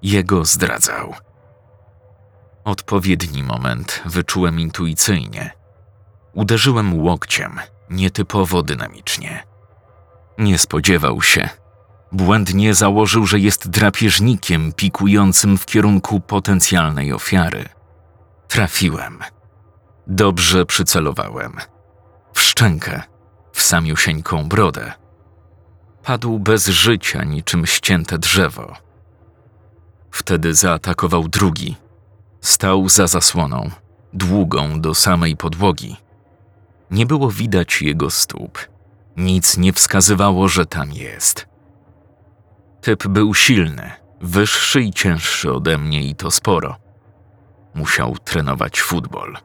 Jego 0.02 0.44
zdradzał. 0.44 1.14
Odpowiedni 2.64 3.42
moment 3.42 4.02
wyczułem 4.04 4.60
intuicyjnie. 4.60 5.50
Uderzyłem 6.32 7.02
łokciem, 7.02 7.60
nietypowo 7.92 8.62
dynamicznie. 8.62 9.46
Nie 10.38 10.58
spodziewał 10.58 11.22
się. 11.22 11.48
Błędnie 12.12 12.74
założył, 12.74 13.26
że 13.26 13.38
jest 13.38 13.68
drapieżnikiem 13.68 14.72
pikującym 14.72 15.58
w 15.58 15.66
kierunku 15.66 16.20
potencjalnej 16.20 17.12
ofiary. 17.12 17.68
Trafiłem. 18.48 19.18
Dobrze 20.06 20.66
przycelowałem. 20.66 21.56
W 22.34 22.40
szczękę, 22.40 23.02
w 23.52 23.62
samiusieńką 23.62 24.48
brodę. 24.48 24.92
Padł 26.02 26.38
bez 26.38 26.66
życia, 26.66 27.24
niczym 27.24 27.66
ścięte 27.66 28.18
drzewo. 28.18 28.76
Wtedy 30.10 30.54
zaatakował 30.54 31.28
drugi. 31.28 31.76
Stał 32.40 32.88
za 32.88 33.06
zasłoną, 33.06 33.70
długą 34.12 34.80
do 34.80 34.94
samej 34.94 35.36
podłogi. 35.36 35.96
Nie 36.92 37.06
było 37.06 37.30
widać 37.30 37.82
jego 37.82 38.10
stóp. 38.10 38.58
Nic 39.16 39.56
nie 39.56 39.72
wskazywało, 39.72 40.48
że 40.48 40.66
tam 40.66 40.92
jest. 40.92 41.46
Typ 42.80 43.08
był 43.08 43.34
silny, 43.34 43.90
wyższy 44.20 44.82
i 44.82 44.92
cięższy 44.92 45.52
ode 45.52 45.78
mnie 45.78 46.02
i 46.02 46.14
to 46.14 46.30
sporo. 46.30 46.76
Musiał 47.74 48.16
trenować 48.24 48.82
futbol. 48.82 49.36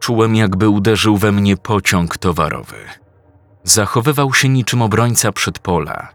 Czułem, 0.00 0.36
jakby 0.36 0.68
uderzył 0.68 1.16
we 1.16 1.32
mnie 1.32 1.56
pociąg 1.56 2.18
towarowy. 2.18 2.76
Zachowywał 3.64 4.34
się 4.34 4.48
niczym 4.48 4.82
obrońca 4.82 5.32
przedpola. 5.32 6.08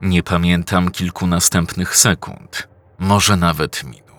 Nie 0.00 0.22
pamiętam 0.22 0.90
kilku 0.90 1.26
następnych 1.26 1.96
sekund, 1.96 2.68
może 2.98 3.36
nawet 3.36 3.84
minut. 3.84 4.11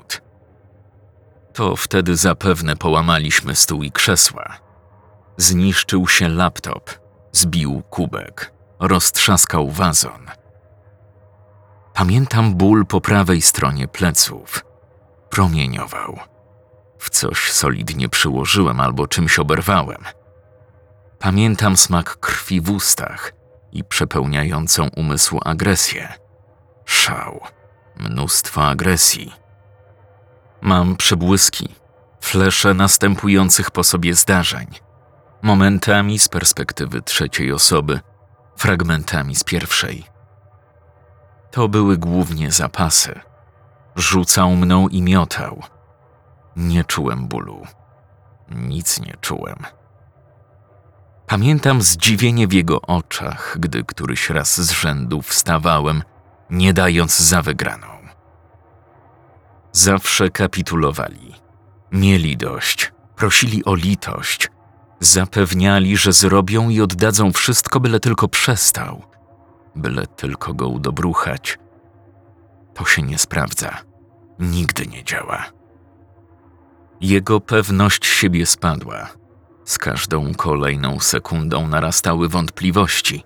To 1.53 1.75
wtedy 1.75 2.15
zapewne 2.15 2.75
połamaliśmy 2.75 3.55
stół 3.55 3.83
i 3.83 3.91
krzesła. 3.91 4.57
Zniszczył 5.37 6.07
się 6.07 6.29
laptop. 6.29 6.89
Zbił 7.31 7.83
kubek, 7.89 8.53
roztrzaskał 8.79 9.69
wazon. 9.69 10.27
Pamiętam 11.93 12.55
ból 12.55 12.85
po 12.85 13.01
prawej 13.01 13.41
stronie 13.41 13.87
pleców. 13.87 14.65
Promieniował. 15.29 16.19
W 16.97 17.09
coś 17.09 17.51
solidnie 17.51 18.09
przyłożyłem 18.09 18.79
albo 18.79 19.07
czymś 19.07 19.39
oberwałem. 19.39 20.03
Pamiętam 21.19 21.77
smak 21.77 22.19
krwi 22.19 22.61
w 22.61 22.71
ustach 22.71 23.33
i 23.71 23.83
przepełniającą 23.83 24.89
umysł 24.95 25.39
agresję. 25.45 26.13
Szał. 26.85 27.39
Mnóstwo 27.95 28.67
agresji. 28.67 29.42
Mam 30.63 30.95
przebłyski, 30.95 31.75
flesze 32.21 32.73
następujących 32.73 33.71
po 33.71 33.83
sobie 33.83 34.15
zdarzeń. 34.15 34.67
Momentami 35.41 36.19
z 36.19 36.27
perspektywy 36.27 37.01
trzeciej 37.01 37.51
osoby, 37.51 37.99
fragmentami 38.57 39.35
z 39.35 39.43
pierwszej. 39.43 40.05
To 41.51 41.69
były 41.69 41.97
głównie 41.97 42.51
zapasy. 42.51 43.19
Rzucał 43.95 44.55
mną 44.55 44.87
i 44.87 45.01
miotał. 45.01 45.63
Nie 46.55 46.83
czułem 46.83 47.27
bólu. 47.27 47.67
Nic 48.49 48.99
nie 48.99 49.15
czułem. 49.21 49.57
Pamiętam 51.27 51.81
zdziwienie 51.81 52.47
w 52.47 52.53
jego 52.53 52.81
oczach, 52.81 53.57
gdy 53.59 53.83
któryś 53.83 54.29
raz 54.29 54.61
z 54.61 54.71
rzędu 54.71 55.21
wstawałem, 55.21 56.03
nie 56.49 56.73
dając 56.73 57.19
za 57.19 57.41
wygraną. 57.41 57.92
Zawsze 59.75 60.29
kapitulowali. 60.29 61.33
Mieli 61.91 62.37
dość, 62.37 62.91
prosili 63.15 63.65
o 63.65 63.75
litość, 63.75 64.49
zapewniali, 64.99 65.97
że 65.97 66.13
zrobią 66.13 66.69
i 66.69 66.81
oddadzą 66.81 67.31
wszystko, 67.31 67.79
byle 67.79 67.99
tylko 67.99 68.27
przestał, 68.27 69.01
byle 69.75 70.07
tylko 70.07 70.53
go 70.53 70.67
udobruchać. 70.67 71.59
To 72.73 72.85
się 72.85 73.01
nie 73.01 73.17
sprawdza, 73.17 73.77
nigdy 74.39 74.87
nie 74.87 75.03
działa. 75.03 75.45
Jego 77.01 77.39
pewność 77.39 78.05
siebie 78.05 78.45
spadła. 78.45 79.07
Z 79.65 79.77
każdą 79.77 80.33
kolejną 80.33 80.99
sekundą 80.99 81.67
narastały 81.67 82.29
wątpliwości. 82.29 83.23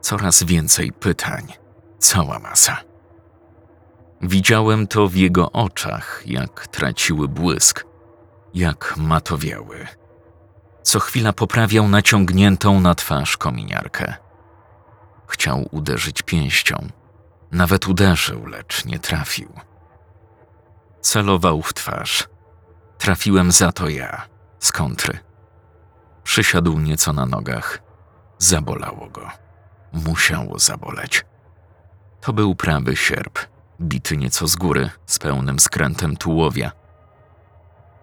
Coraz 0.00 0.42
więcej 0.42 0.92
pytań, 0.92 1.52
cała 1.98 2.38
masa. 2.38 2.91
Widziałem 4.22 4.86
to 4.86 5.08
w 5.08 5.14
jego 5.14 5.52
oczach, 5.52 6.22
jak 6.26 6.66
traciły 6.66 7.28
błysk, 7.28 7.84
jak 8.54 8.94
matowiały. 8.96 9.86
Co 10.82 11.00
chwila 11.00 11.32
poprawiał 11.32 11.88
naciągniętą 11.88 12.80
na 12.80 12.94
twarz 12.94 13.36
kominiarkę. 13.36 14.14
Chciał 15.26 15.68
uderzyć 15.70 16.22
pięścią. 16.22 16.88
Nawet 17.52 17.88
uderzył, 17.88 18.46
lecz 18.46 18.84
nie 18.84 18.98
trafił. 18.98 19.52
Celował 21.00 21.62
w 21.62 21.74
twarz. 21.74 22.28
Trafiłem 22.98 23.52
za 23.52 23.72
to 23.72 23.88
ja, 23.88 24.26
z 24.58 24.72
kontry. 24.72 25.18
Przysiadł 26.24 26.78
nieco 26.78 27.12
na 27.12 27.26
nogach. 27.26 27.82
Zabolało 28.38 29.08
go. 29.08 29.30
Musiało 29.92 30.58
zaboleć. 30.58 31.24
To 32.20 32.32
był 32.32 32.54
prawy 32.54 32.96
sierp, 32.96 33.38
bity 33.80 34.16
nieco 34.16 34.48
z 34.48 34.56
góry, 34.56 34.90
z 35.06 35.18
pełnym 35.18 35.60
skrętem 35.60 36.16
tułowia. 36.16 36.72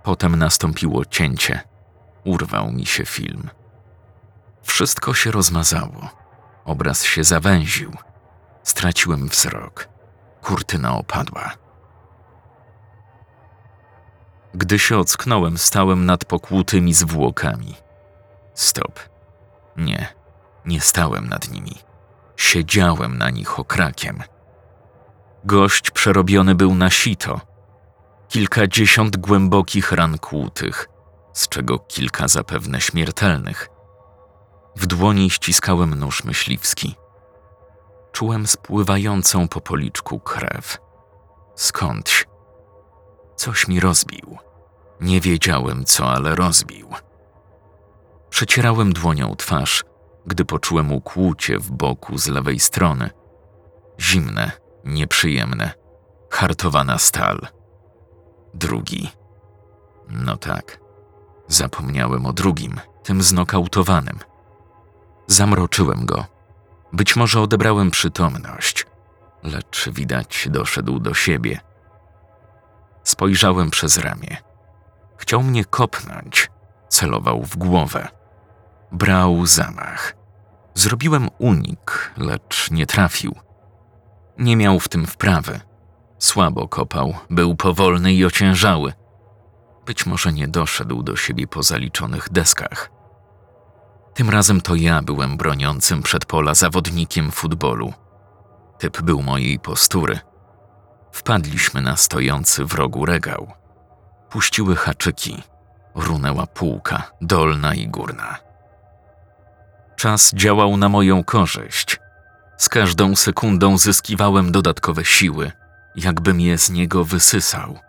Potem 0.03 0.35
nastąpiło 0.35 1.05
cięcie. 1.05 1.61
Urwał 2.23 2.71
mi 2.71 2.85
się 2.85 3.05
film. 3.05 3.49
Wszystko 4.61 5.13
się 5.13 5.31
rozmazało. 5.31 6.09
Obraz 6.65 7.03
się 7.03 7.23
zawęził. 7.23 7.93
Straciłem 8.63 9.27
wzrok. 9.27 9.87
Kurtyna 10.41 10.95
opadła. 10.95 11.51
Gdy 14.53 14.79
się 14.79 14.97
ocknąłem, 14.97 15.57
stałem 15.57 16.05
nad 16.05 16.25
pokłutymi 16.25 16.93
zwłokami. 16.93 17.75
Stop. 18.53 18.99
Nie, 19.77 20.07
nie 20.65 20.81
stałem 20.81 21.29
nad 21.29 21.51
nimi. 21.51 21.75
Siedziałem 22.35 23.17
na 23.17 23.29
nich 23.29 23.59
okrakiem. 23.59 24.23
Gość 25.45 25.91
przerobiony 25.91 26.55
był 26.55 26.75
na 26.75 26.89
sito. 26.89 27.41
Kilkadziesiąt 28.27 29.17
głębokich 29.17 29.91
ran 29.91 30.17
kłutych, 30.17 30.89
z 31.33 31.47
czego 31.47 31.79
kilka 31.79 32.27
zapewne 32.27 32.81
śmiertelnych. 32.81 33.69
W 34.75 34.85
dłoni 34.85 35.29
ściskałem 35.29 35.95
nóż 35.95 36.23
myśliwski. 36.23 36.95
Czułem 38.11 38.47
spływającą 38.47 39.47
po 39.47 39.61
policzku 39.61 40.19
krew. 40.19 40.77
Skądś. 41.55 42.25
Coś 43.35 43.67
mi 43.67 43.79
rozbił. 43.79 44.37
Nie 45.01 45.21
wiedziałem 45.21 45.85
co, 45.85 46.11
ale 46.11 46.35
rozbił. 46.35 46.89
Przecierałem 48.29 48.93
dłonią 48.93 49.35
twarz, 49.35 49.83
gdy 50.25 50.45
poczułem 50.45 50.91
ukłucie 50.91 51.59
w 51.59 51.71
boku 51.71 52.17
z 52.17 52.27
lewej 52.27 52.59
strony. 52.59 53.09
Zimne, 53.99 54.51
nieprzyjemne, 54.85 55.71
hartowana 56.31 56.97
stal. 56.97 57.47
Drugi. 58.53 59.09
No 60.09 60.37
tak. 60.37 60.79
Zapomniałem 61.47 62.25
o 62.25 62.33
drugim, 62.33 62.79
tym 63.03 63.21
znokautowanym. 63.21 64.19
Zamroczyłem 65.27 66.05
go. 66.05 66.25
Być 66.93 67.15
może 67.15 67.41
odebrałem 67.41 67.91
przytomność, 67.91 68.85
lecz 69.43 69.89
widać 69.89 70.47
doszedł 70.51 70.99
do 70.99 71.13
siebie. 71.13 71.59
Spojrzałem 73.03 73.69
przez 73.69 73.97
ramię. 73.97 74.37
Chciał 75.17 75.43
mnie 75.43 75.65
kopnąć, 75.65 76.51
celował 76.89 77.43
w 77.43 77.57
głowę. 77.57 78.07
Brał 78.91 79.45
zamach. 79.45 80.15
Zrobiłem 80.75 81.29
unik, 81.37 82.13
lecz 82.17 82.71
nie 82.71 82.85
trafił. 82.85 83.35
Nie 84.39 84.55
miał 84.55 84.79
w 84.79 84.87
tym 84.87 85.07
wprawy. 85.07 85.59
Słabo 86.19 86.67
kopał, 86.67 87.13
był 87.29 87.55
powolny 87.55 88.13
i 88.13 88.25
ociężały. 88.25 88.93
Być 89.85 90.05
może 90.05 90.33
nie 90.33 90.47
doszedł 90.47 91.03
do 91.03 91.15
siebie 91.15 91.47
po 91.47 91.63
zaliczonych 91.63 92.29
deskach. 92.31 92.91
Tym 94.13 94.29
razem 94.29 94.61
to 94.61 94.75
ja 94.75 95.01
byłem 95.01 95.37
broniącym 95.37 96.03
przed 96.03 96.25
pola 96.25 96.55
zawodnikiem 96.55 97.31
futbolu. 97.31 97.93
Typ 98.77 99.01
był 99.01 99.21
mojej 99.21 99.59
postury. 99.59 100.19
Wpadliśmy 101.11 101.81
na 101.81 101.95
stojący 101.95 102.65
w 102.65 102.73
rogu 102.73 103.05
regał. 103.05 103.51
Puściły 104.29 104.75
haczyki. 104.75 105.43
Runęła 105.95 106.47
półka, 106.47 107.11
dolna 107.21 107.75
i 107.75 107.87
górna. 107.87 108.37
Czas 109.95 110.31
działał 110.33 110.77
na 110.77 110.89
moją 110.89 111.23
korzyść. 111.23 111.99
Z 112.59 112.69
każdą 112.69 113.15
sekundą 113.15 113.77
zyskiwałem 113.77 114.51
dodatkowe 114.51 115.05
siły, 115.05 115.51
jakbym 115.95 116.39
je 116.41 116.57
z 116.57 116.69
niego 116.69 117.05
wysysał. 117.05 117.79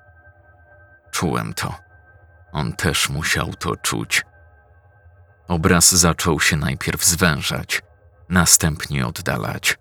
Czułem 1.11 1.55
to. 1.55 1.75
On 2.53 2.73
też 2.73 3.09
musiał 3.09 3.55
to 3.55 3.77
czuć. 3.77 4.23
Obraz 5.49 5.91
zaczął 5.95 6.41
się 6.41 6.57
najpierw 6.57 7.05
zwężać, 7.05 7.83
następnie 8.29 9.07
oddalać. 9.07 9.79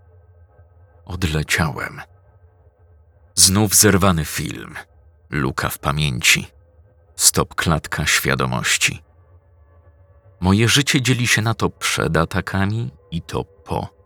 Odleciałem. 1.05 2.01
Znów 3.35 3.75
zerwany 3.75 4.25
film, 4.25 4.75
luka 5.29 5.69
w 5.69 5.79
pamięci, 5.79 6.47
stop 7.15 7.55
klatka 7.55 8.05
świadomości. 8.05 9.03
Moje 10.39 10.69
życie 10.69 11.01
dzieli 11.01 11.27
się 11.27 11.41
na 11.41 11.53
to 11.53 11.69
przed 11.69 12.17
atakami 12.17 12.91
i 13.11 13.21
to 13.21 13.43
po. 13.43 13.98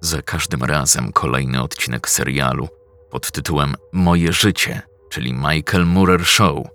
Za 0.00 0.22
każdym 0.22 0.64
razem 0.64 1.12
kolejny 1.12 1.62
odcinek 1.62 2.08
serialu 2.08 2.68
pod 3.10 3.32
tytułem 3.32 3.74
Moje 3.92 4.32
życie, 4.32 4.82
czyli 5.10 5.32
Michael 5.32 5.86
Moorer 5.86 6.26
Show, 6.26 6.66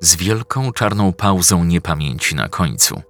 z 0.00 0.16
wielką 0.16 0.72
czarną 0.72 1.12
pauzą 1.12 1.64
niepamięci 1.64 2.34
na 2.34 2.48
końcu. 2.48 3.02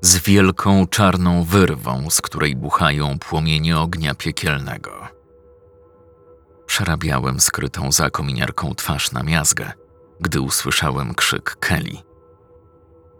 Z 0.00 0.16
wielką 0.16 0.86
czarną 0.86 1.44
wyrwą, 1.44 2.10
z 2.10 2.20
której 2.20 2.56
buchają 2.56 3.18
płomienie 3.18 3.78
ognia 3.78 4.14
piekielnego. 4.14 5.08
Przerabiałem 6.66 7.40
skrytą 7.40 7.92
za 7.92 8.10
kominiarką 8.10 8.74
twarz 8.74 9.12
na 9.12 9.22
miazgę, 9.22 9.72
gdy 10.20 10.40
usłyszałem 10.40 11.14
krzyk 11.14 11.56
Kelly. 11.60 11.96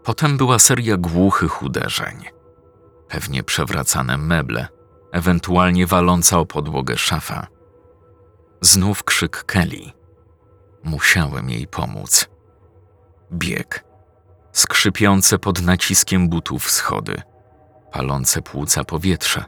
Potem 0.03 0.37
była 0.37 0.59
seria 0.59 0.97
głuchych 0.97 1.63
uderzeń. 1.63 2.25
Pewnie 3.07 3.43
przewracane 3.43 4.17
meble, 4.17 4.67
ewentualnie 5.15 5.87
waląca 5.87 6.39
o 6.39 6.45
podłogę 6.45 6.97
szafa. 6.97 7.47
Znów 8.61 9.03
krzyk 9.03 9.43
Kelly. 9.43 9.91
Musiałem 10.83 11.49
jej 11.49 11.67
pomóc. 11.67 12.29
Bieg. 13.31 13.85
Skrzypiące 14.51 15.39
pod 15.39 15.61
naciskiem 15.61 16.29
butów 16.29 16.71
schody. 16.71 17.21
palące 17.91 18.41
płuca 18.41 18.83
powietrze. 18.83 19.45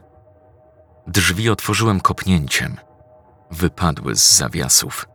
Drzwi 1.06 1.50
otworzyłem 1.50 2.00
kopnięciem. 2.00 2.76
Wypadły 3.50 4.14
z 4.14 4.36
zawiasów. 4.36 5.06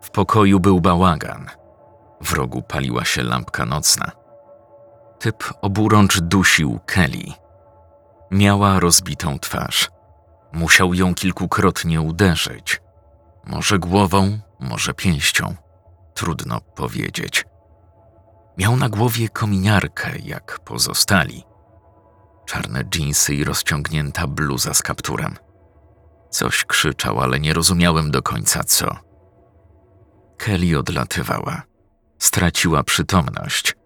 W 0.00 0.10
pokoju 0.10 0.60
był 0.60 0.80
bałagan. 0.80 1.50
W 2.20 2.32
rogu 2.32 2.62
paliła 2.62 3.04
się 3.04 3.22
lampka 3.22 3.66
nocna. 3.66 4.10
Typ 5.18 5.44
oburącz 5.62 6.20
dusił 6.20 6.80
Kelly. 6.86 7.43
Miała 8.30 8.80
rozbitą 8.80 9.38
twarz. 9.38 9.90
Musiał 10.52 10.94
ją 10.94 11.14
kilkukrotnie 11.14 12.00
uderzyć. 12.00 12.80
Może 13.46 13.78
głową, 13.78 14.38
może 14.60 14.94
pięścią. 14.94 15.54
Trudno 16.14 16.60
powiedzieć. 16.60 17.44
Miał 18.58 18.76
na 18.76 18.88
głowie 18.88 19.28
kominiarkę, 19.28 20.10
jak 20.24 20.60
pozostali. 20.64 21.44
Czarne 22.46 22.84
dżinsy 22.84 23.34
i 23.34 23.44
rozciągnięta 23.44 24.26
bluza 24.26 24.74
z 24.74 24.82
kapturem. 24.82 25.36
Coś 26.30 26.64
krzyczał, 26.64 27.20
ale 27.20 27.40
nie 27.40 27.52
rozumiałem 27.52 28.10
do 28.10 28.22
końca 28.22 28.64
co. 28.64 28.96
Kelly 30.36 30.78
odlatywała. 30.78 31.62
Straciła 32.18 32.82
przytomność. 32.82 33.76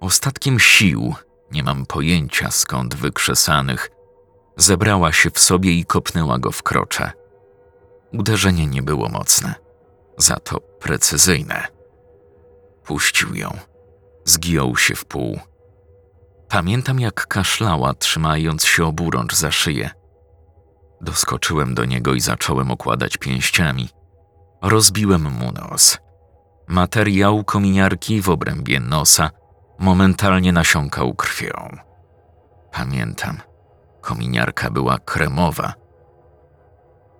Ostatkiem 0.00 0.60
sił, 0.60 1.14
nie 1.52 1.62
mam 1.62 1.86
pojęcia 1.86 2.50
skąd 2.50 2.94
wykrzesanych, 2.94 3.90
zebrała 4.56 5.12
się 5.12 5.30
w 5.30 5.38
sobie 5.38 5.72
i 5.72 5.84
kopnęła 5.84 6.38
go 6.38 6.52
w 6.52 6.62
krocze. 6.62 7.12
Uderzenie 8.12 8.66
nie 8.66 8.82
było 8.82 9.08
mocne, 9.08 9.54
za 10.18 10.36
to 10.36 10.60
precyzyjne. 10.60 11.66
Puścił 12.84 13.34
ją. 13.34 13.58
Zgiął 14.24 14.76
się 14.76 14.94
w 14.94 15.04
pół. 15.04 15.40
Pamiętam, 16.48 17.00
jak 17.00 17.26
kaszlała, 17.26 17.94
trzymając 17.94 18.64
się 18.64 18.84
oburącz 18.84 19.34
za 19.34 19.50
szyję. 19.50 19.90
Doskoczyłem 21.00 21.74
do 21.74 21.84
niego 21.84 22.14
i 22.14 22.20
zacząłem 22.20 22.70
okładać 22.70 23.16
pięściami. 23.16 23.88
Rozbiłem 24.62 25.22
mu 25.22 25.52
nos. 25.52 25.98
Materiał 26.68 27.44
kominiarki 27.44 28.22
w 28.22 28.28
obrębie 28.28 28.80
nosa 28.80 29.30
momentalnie 29.78 30.52
nasiąkał 30.52 31.14
krwią. 31.14 31.76
Pamiętam, 32.72 33.40
kominiarka 34.00 34.70
była 34.70 34.98
kremowa. 34.98 35.74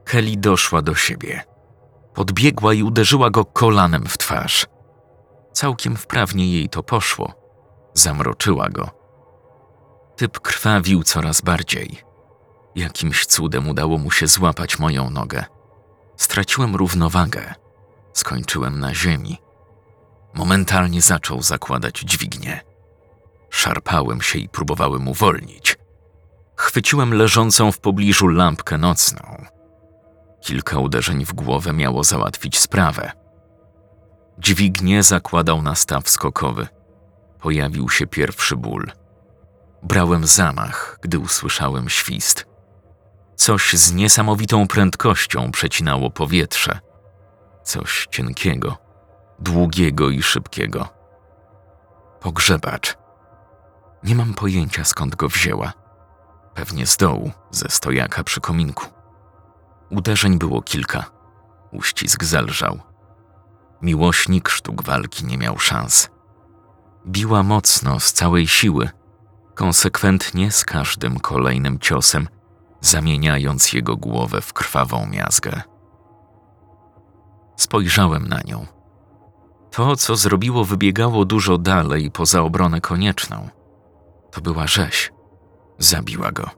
Kelly 0.04 0.36
doszła 0.36 0.82
do 0.82 0.94
siebie. 0.94 1.42
Podbiegła 2.14 2.74
i 2.74 2.82
uderzyła 2.82 3.30
go 3.30 3.44
kolanem 3.44 4.04
w 4.06 4.18
twarz. 4.18 4.66
Całkiem 5.52 5.96
wprawnie 5.96 6.52
jej 6.52 6.68
to 6.68 6.82
poszło. 6.82 7.32
Zamroczyła 7.94 8.68
go. 8.68 8.90
Typ 10.16 10.40
krwawił 10.40 11.02
coraz 11.02 11.40
bardziej. 11.40 11.98
Jakimś 12.74 13.26
cudem 13.26 13.68
udało 13.68 13.98
mu 13.98 14.10
się 14.10 14.26
złapać 14.26 14.78
moją 14.78 15.10
nogę. 15.10 15.44
Straciłem 16.16 16.76
równowagę. 16.76 17.54
Skończyłem 18.12 18.80
na 18.80 18.94
ziemi. 18.94 19.43
Momentalnie 20.34 21.02
zaczął 21.02 21.42
zakładać 21.42 22.00
dźwignię. 22.00 22.60
Szarpałem 23.50 24.22
się 24.22 24.38
i 24.38 24.48
próbowałem 24.48 25.08
uwolnić. 25.08 25.78
Chwyciłem 26.56 27.14
leżącą 27.14 27.72
w 27.72 27.80
pobliżu 27.80 28.28
lampkę 28.28 28.78
nocną. 28.78 29.44
Kilka 30.40 30.78
uderzeń 30.78 31.24
w 31.24 31.32
głowę 31.32 31.72
miało 31.72 32.04
załatwić 32.04 32.58
sprawę. 32.58 33.12
Dźwignię 34.38 35.02
zakładał 35.02 35.62
na 35.62 35.74
staw 35.74 36.08
skokowy. 36.08 36.66
Pojawił 37.40 37.90
się 37.90 38.06
pierwszy 38.06 38.56
ból. 38.56 38.92
Brałem 39.82 40.26
zamach, 40.26 40.98
gdy 41.02 41.18
usłyszałem 41.18 41.88
świst. 41.88 42.46
Coś 43.36 43.72
z 43.72 43.92
niesamowitą 43.92 44.66
prędkością 44.66 45.52
przecinało 45.52 46.10
powietrze. 46.10 46.78
Coś 47.64 48.06
cienkiego, 48.10 48.83
długiego 49.38 50.10
i 50.10 50.22
szybkiego. 50.22 50.88
Pogrzebacz. 52.20 52.96
Nie 54.04 54.14
mam 54.14 54.34
pojęcia 54.34 54.84
skąd 54.84 55.16
go 55.16 55.28
wzięła. 55.28 55.72
Pewnie 56.54 56.86
z 56.86 56.96
dołu, 56.96 57.30
ze 57.50 57.68
stojaka 57.68 58.24
przy 58.24 58.40
kominku. 58.40 58.86
Uderzeń 59.90 60.38
było 60.38 60.62
kilka. 60.62 61.04
Uścisk 61.72 62.24
zelżał. 62.24 62.80
Miłośnik 63.82 64.48
sztuk 64.48 64.82
walki 64.82 65.26
nie 65.26 65.38
miał 65.38 65.58
szans. 65.58 66.10
Biła 67.06 67.42
mocno, 67.42 68.00
z 68.00 68.12
całej 68.12 68.48
siły, 68.48 68.90
konsekwentnie 69.54 70.52
z 70.52 70.64
każdym 70.64 71.20
kolejnym 71.20 71.78
ciosem, 71.78 72.28
zamieniając 72.80 73.72
jego 73.72 73.96
głowę 73.96 74.40
w 74.40 74.52
krwawą 74.52 75.06
miazgę. 75.06 75.62
Spojrzałem 77.56 78.28
na 78.28 78.40
nią. 78.40 78.73
To, 79.74 79.96
co 79.96 80.16
zrobiło, 80.16 80.64
wybiegało 80.64 81.24
dużo 81.24 81.58
dalej 81.58 82.10
poza 82.10 82.40
obronę 82.42 82.80
konieczną. 82.80 83.48
To 84.30 84.40
była 84.40 84.66
rzeź. 84.66 85.12
Zabiła 85.78 86.32
go. 86.32 86.50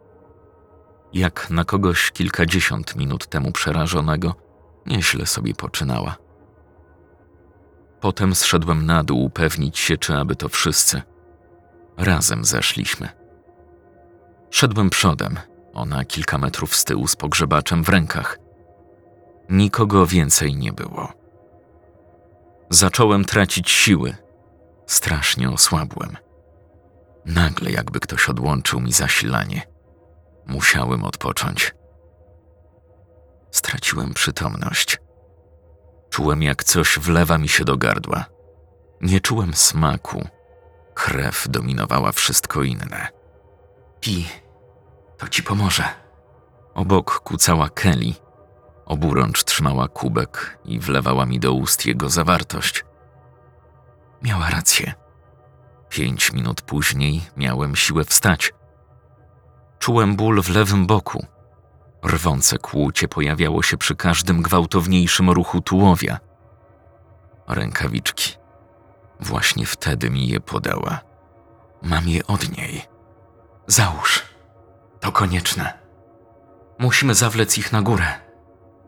Jak 1.13 1.51
na 1.51 1.65
kogoś 1.65 2.11
kilkadziesiąt 2.11 2.97
minut 2.97 3.27
temu 3.27 3.53
przerażonego, 3.53 4.35
nieźle 4.87 5.27
sobie 5.27 5.55
poczynała. 5.55 6.17
Potem 8.01 8.35
zszedłem 8.35 8.87
na 8.87 9.05
dół 9.05 9.25
upewnić 9.25 9.79
się, 9.79 9.97
czy 9.97 10.17
aby 10.17 10.37
to 10.37 10.49
wszyscy. 10.49 11.03
Razem 11.97 12.45
zeszliśmy. 12.45 13.09
Szedłem 14.51 14.91
przodem, 14.91 15.39
ona 15.75 16.05
kilka 16.05 16.39
metrów 16.39 16.77
z 16.77 16.85
tyłu 16.85 17.09
z 17.09 17.17
pogrzebaczem 17.17 17.85
w 17.85 17.89
rękach. 17.89 18.39
Nikogo 19.51 20.07
więcej 20.07 20.57
nie 20.57 20.73
było. 20.73 21.26
Zacząłem 22.71 23.25
tracić 23.25 23.71
siły. 23.71 24.17
Strasznie 24.87 25.51
osłabłem. 25.51 26.17
Nagle 27.27 27.71
jakby 27.71 28.01
ktoś 28.01 28.29
odłączył 28.29 28.81
mi 28.81 28.93
zasilanie. 28.93 29.63
Musiałem 30.47 31.05
odpocząć. 31.05 31.75
Straciłem 33.51 34.15
przytomność. 34.15 34.99
Czułem, 36.11 36.43
jak 36.43 36.65
coś 36.65 36.99
wlewa 36.99 37.39
mi 37.39 37.49
się 37.49 37.65
do 37.65 37.77
gardła. 37.77 38.25
Nie 39.01 39.21
czułem 39.21 39.55
smaku. 39.55 40.29
Krew 40.95 41.47
dominowała 41.49 42.13
wszystko 42.13 42.63
inne. 42.63 43.09
Pi, 44.01 44.27
to 45.19 45.29
ci 45.29 45.43
pomoże. 45.43 45.85
Obok 46.75 47.21
kucała 47.21 47.69
Kelly. 47.69 48.26
Oburącz 48.87 49.45
trzymała 49.45 49.89
kubek 49.89 50.59
i 50.65 50.79
wlewała 50.79 51.27
mi 51.27 51.41
do 51.41 51.53
ust 51.53 51.87
jego 51.87 52.09
zawartość. 52.09 52.85
Miała 54.23 54.51
rację. 54.51 54.95
Pięć 55.89 56.33
minut 56.33 56.63
później 56.63 57.23
miałem 57.37 57.77
siłę 57.77 58.05
wstać. 58.05 58.53
Czułem 59.79 60.17
ból 60.17 60.43
w 60.43 60.49
lewym 60.49 60.87
boku. 60.87 61.27
Rwące 62.05 62.59
kłucie 62.59 63.09
pojawiało 63.09 63.63
się 63.63 63.77
przy 63.77 63.97
każdym 63.97 64.43
gwałtowniejszym 64.43 65.31
ruchu 65.31 65.61
tułowia. 65.61 66.19
Rękawiczki. 67.49 68.37
Właśnie 69.21 69.67
wtedy 69.67 70.11
mi 70.11 70.29
je 70.29 70.41
podała. 70.41 71.01
Mam 71.83 72.09
je 72.09 72.27
od 72.27 72.57
niej. 72.57 72.83
Załóż. 73.67 74.23
To 75.01 75.13
konieczne. 75.13 75.79
Musimy 76.79 77.15
zawlec 77.15 77.59
ich 77.59 77.73
na 77.73 77.83
górę. 77.83 78.26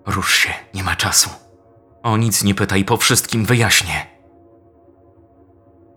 Rusz 0.09 0.35
się, 0.35 0.55
nie 0.75 0.85
ma 0.85 0.97
czasu. 0.97 1.31
O 2.03 2.17
nic 2.17 2.45
nie 2.45 2.55
pytaj, 2.55 2.85
po 2.85 2.97
wszystkim 2.97 3.45
wyjaśnię. 3.45 4.07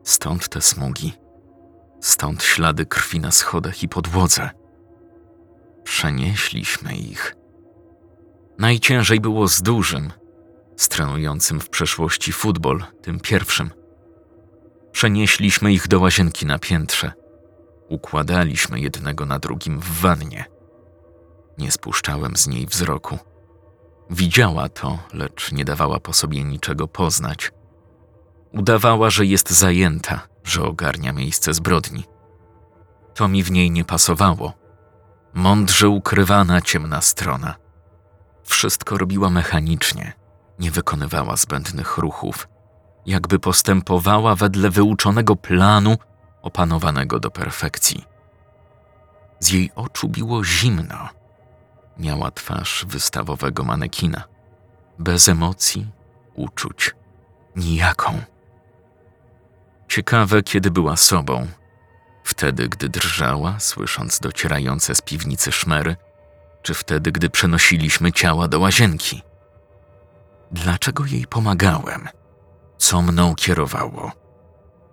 Stąd 0.03 0.49
te 0.49 0.61
smugi. 0.61 1.13
Stąd 2.01 2.43
ślady 2.43 2.85
krwi 2.85 3.19
na 3.19 3.31
schodach 3.31 3.83
i 3.83 3.89
podłodze. 3.89 4.49
Przenieśliśmy 5.83 6.95
ich. 6.95 7.35
Najciężej 8.59 9.19
było 9.19 9.47
z 9.47 9.61
dużym, 9.61 10.11
z 10.77 10.87
trenującym 10.87 11.59
w 11.59 11.69
przeszłości 11.69 12.31
futbol, 12.31 12.83
tym 13.01 13.19
pierwszym. 13.19 13.69
Przenieśliśmy 14.91 15.73
ich 15.73 15.87
do 15.87 15.99
łazienki 15.99 16.45
na 16.45 16.59
piętrze. 16.59 17.11
Układaliśmy 17.89 18.79
jednego 18.79 19.25
na 19.25 19.39
drugim 19.39 19.79
w 19.79 20.01
wannie. 20.01 20.45
Nie 21.57 21.71
spuszczałem 21.71 22.37
z 22.37 22.47
niej 22.47 22.67
wzroku. 22.67 23.19
Widziała 24.09 24.69
to, 24.69 24.99
lecz 25.13 25.51
nie 25.51 25.65
dawała 25.65 25.99
po 25.99 26.13
sobie 26.13 26.43
niczego 26.43 26.87
poznać. 26.87 27.51
Udawała, 28.51 29.09
że 29.09 29.25
jest 29.25 29.49
zajęta, 29.49 30.27
że 30.43 30.63
ogarnia 30.63 31.13
miejsce 31.13 31.53
zbrodni. 31.53 32.03
To 33.13 33.27
mi 33.27 33.43
w 33.43 33.51
niej 33.51 33.71
nie 33.71 33.85
pasowało. 33.85 34.53
Mądrze 35.33 35.89
ukrywana 35.89 36.61
ciemna 36.61 37.01
strona. 37.01 37.55
Wszystko 38.43 38.97
robiła 38.97 39.29
mechanicznie, 39.29 40.13
nie 40.59 40.71
wykonywała 40.71 41.35
zbędnych 41.35 41.97
ruchów, 41.97 42.47
jakby 43.05 43.39
postępowała 43.39 44.35
wedle 44.35 44.69
wyuczonego 44.69 45.35
planu, 45.35 45.97
opanowanego 46.41 47.19
do 47.19 47.31
perfekcji. 47.31 48.05
Z 49.39 49.49
jej 49.51 49.71
oczu 49.75 50.09
biło 50.09 50.43
zimno. 50.43 51.09
Miała 52.01 52.31
twarz 52.31 52.85
wystawowego 52.87 53.63
manekina. 53.63 54.23
Bez 54.99 55.29
emocji, 55.29 55.87
uczuć. 56.33 56.95
Nijaką. 57.55 58.21
Ciekawe, 59.87 60.43
kiedy 60.43 60.71
była 60.71 60.97
sobą. 60.97 61.47
Wtedy, 62.23 62.69
gdy 62.69 62.89
drżała, 62.89 63.59
słysząc 63.59 64.19
docierające 64.19 64.95
z 64.95 65.01
piwnicy 65.01 65.51
szmery, 65.51 65.95
czy 66.61 66.73
wtedy, 66.73 67.11
gdy 67.11 67.29
przenosiliśmy 67.29 68.11
ciała 68.11 68.47
do 68.47 68.59
łazienki. 68.59 69.21
Dlaczego 70.51 71.05
jej 71.05 71.27
pomagałem? 71.27 72.07
Co 72.77 73.01
mną 73.01 73.35
kierowało? 73.35 74.11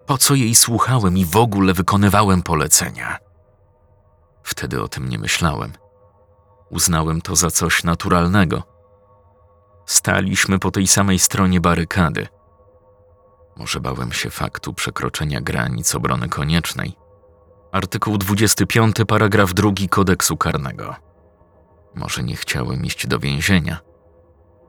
Po 0.07 0.19
co 0.19 0.35
jej 0.35 0.55
słuchałem 0.55 1.19
i 1.19 1.25
w 1.25 1.37
ogóle 1.37 1.75
wykonywałem 1.75 2.43
polecenia? 2.43 3.19
Wtedy 4.43 4.83
o 4.83 4.89
tym 4.89 5.09
nie 5.09 5.19
myślałem. 5.19 5.73
Uznałem 6.71 7.21
to 7.21 7.37
za 7.37 7.51
coś 7.51 7.85
naturalnego. 7.85 8.63
Staliśmy 9.87 10.59
po 10.59 10.71
tej 10.71 10.87
samej 10.87 11.19
stronie 11.19 11.61
barykady. 11.61 12.29
Może 13.57 13.81
bałem 13.81 14.13
się 14.13 14.31
faktu 14.31 14.75
przekroczenia 14.75 15.41
granic 15.41 15.95
obrony 15.95 16.29
koniecznej. 16.29 16.97
Artykuł 17.73 18.19
25, 18.19 18.97
paragraf 19.09 19.55
2 19.55 19.71
kodeksu 19.91 20.37
karnego. 20.37 20.97
Może 21.95 22.23
nie 22.23 22.37
chciałem 22.37 22.85
iść 22.85 23.07
do 23.07 23.19
więzienia. 23.19 23.79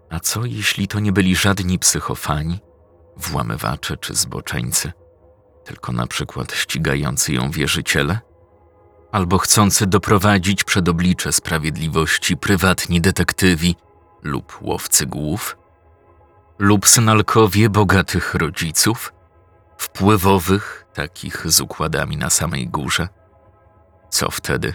A 0.10 0.20
co 0.20 0.46
jeśli 0.46 0.88
to 0.88 1.00
nie 1.00 1.12
byli 1.12 1.36
żadni 1.36 1.80
psychofani, 1.80 2.60
włamywacze 3.18 3.98
czy 3.98 4.16
zboczeńcy, 4.16 4.92
tylko 5.66 5.92
na 5.92 6.08
przykład 6.08 6.54
ścigający 6.54 7.34
ją 7.34 7.52
wierzyciele? 7.52 8.20
Albo 9.12 9.38
chcący 9.38 9.88
doprowadzić 9.88 10.64
przed 10.64 10.90
oblicze 10.90 11.34
sprawiedliwości 11.34 12.38
prywatni 12.38 13.02
detektywi 13.02 13.76
lub 14.24 14.58
łowcy 14.62 15.06
głów? 15.06 15.58
Lub 16.60 16.88
synalkowie 16.88 17.70
bogatych 17.70 18.36
rodziców? 18.36 19.14
Wpływowych, 19.78 20.86
takich 20.94 21.52
z 21.52 21.62
układami 21.62 22.18
na 22.18 22.30
samej 22.30 22.68
górze? 22.68 23.08
Co 24.10 24.32
wtedy? 24.32 24.74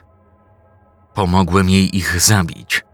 Pomogłem 1.15 1.71
jej 1.71 1.97
ich 1.97 2.21
zabić. 2.21 2.85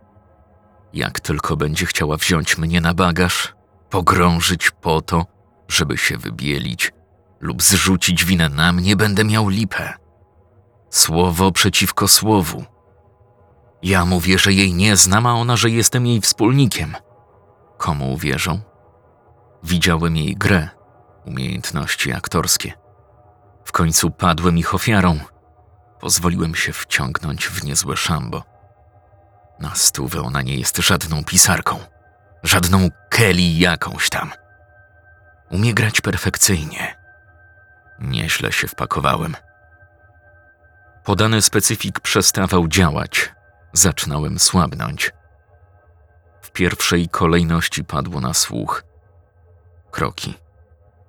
Jak 0.92 1.20
tylko 1.20 1.56
będzie 1.56 1.86
chciała 1.86 2.16
wziąć 2.16 2.58
mnie 2.58 2.80
na 2.80 2.94
bagaż, 2.94 3.54
pogrążyć 3.90 4.70
po 4.70 5.00
to, 5.00 5.26
żeby 5.68 5.98
się 5.98 6.18
wybielić 6.18 6.92
lub 7.40 7.62
zrzucić 7.62 8.24
winę 8.24 8.48
na 8.48 8.72
mnie, 8.72 8.96
będę 8.96 9.24
miał 9.24 9.48
lipę. 9.48 9.94
Słowo 10.90 11.52
przeciwko 11.52 12.08
słowu. 12.08 12.64
Ja 13.82 14.04
mówię, 14.04 14.38
że 14.38 14.52
jej 14.52 14.74
nie 14.74 14.96
znam, 14.96 15.26
a 15.26 15.34
ona, 15.34 15.56
że 15.56 15.70
jestem 15.70 16.06
jej 16.06 16.20
wspólnikiem. 16.20 16.96
Komu 17.78 18.12
uwierzą? 18.12 18.60
Widziałem 19.62 20.16
jej 20.16 20.36
grę, 20.36 20.68
umiejętności 21.24 22.12
aktorskie. 22.12 22.72
W 23.64 23.72
końcu 23.72 24.10
padłem 24.10 24.58
ich 24.58 24.74
ofiarą. 24.74 25.18
Pozwoliłem 26.00 26.54
się 26.54 26.72
wciągnąć 26.72 27.48
w 27.48 27.64
niezłe 27.64 27.96
szambo. 27.96 28.42
Na 29.60 29.74
stówę 29.74 30.22
ona 30.22 30.42
nie 30.42 30.56
jest 30.56 30.76
żadną 30.76 31.24
pisarką, 31.24 31.78
żadną 32.42 32.88
Kelly 33.10 33.42
jakąś 33.42 34.10
tam. 34.10 34.30
Umie 35.50 35.74
grać 35.74 36.00
perfekcyjnie. 36.00 36.96
Nieźle 38.00 38.52
się 38.52 38.68
wpakowałem. 38.68 39.36
Podany 41.04 41.42
specyfik 41.42 42.00
przestawał 42.00 42.68
działać. 42.68 43.32
Zaczynałem 43.72 44.38
słabnąć. 44.38 45.12
W 46.42 46.50
pierwszej 46.50 47.08
kolejności 47.08 47.84
padło 47.84 48.20
na 48.20 48.34
słuch. 48.34 48.84
Kroki, 49.90 50.34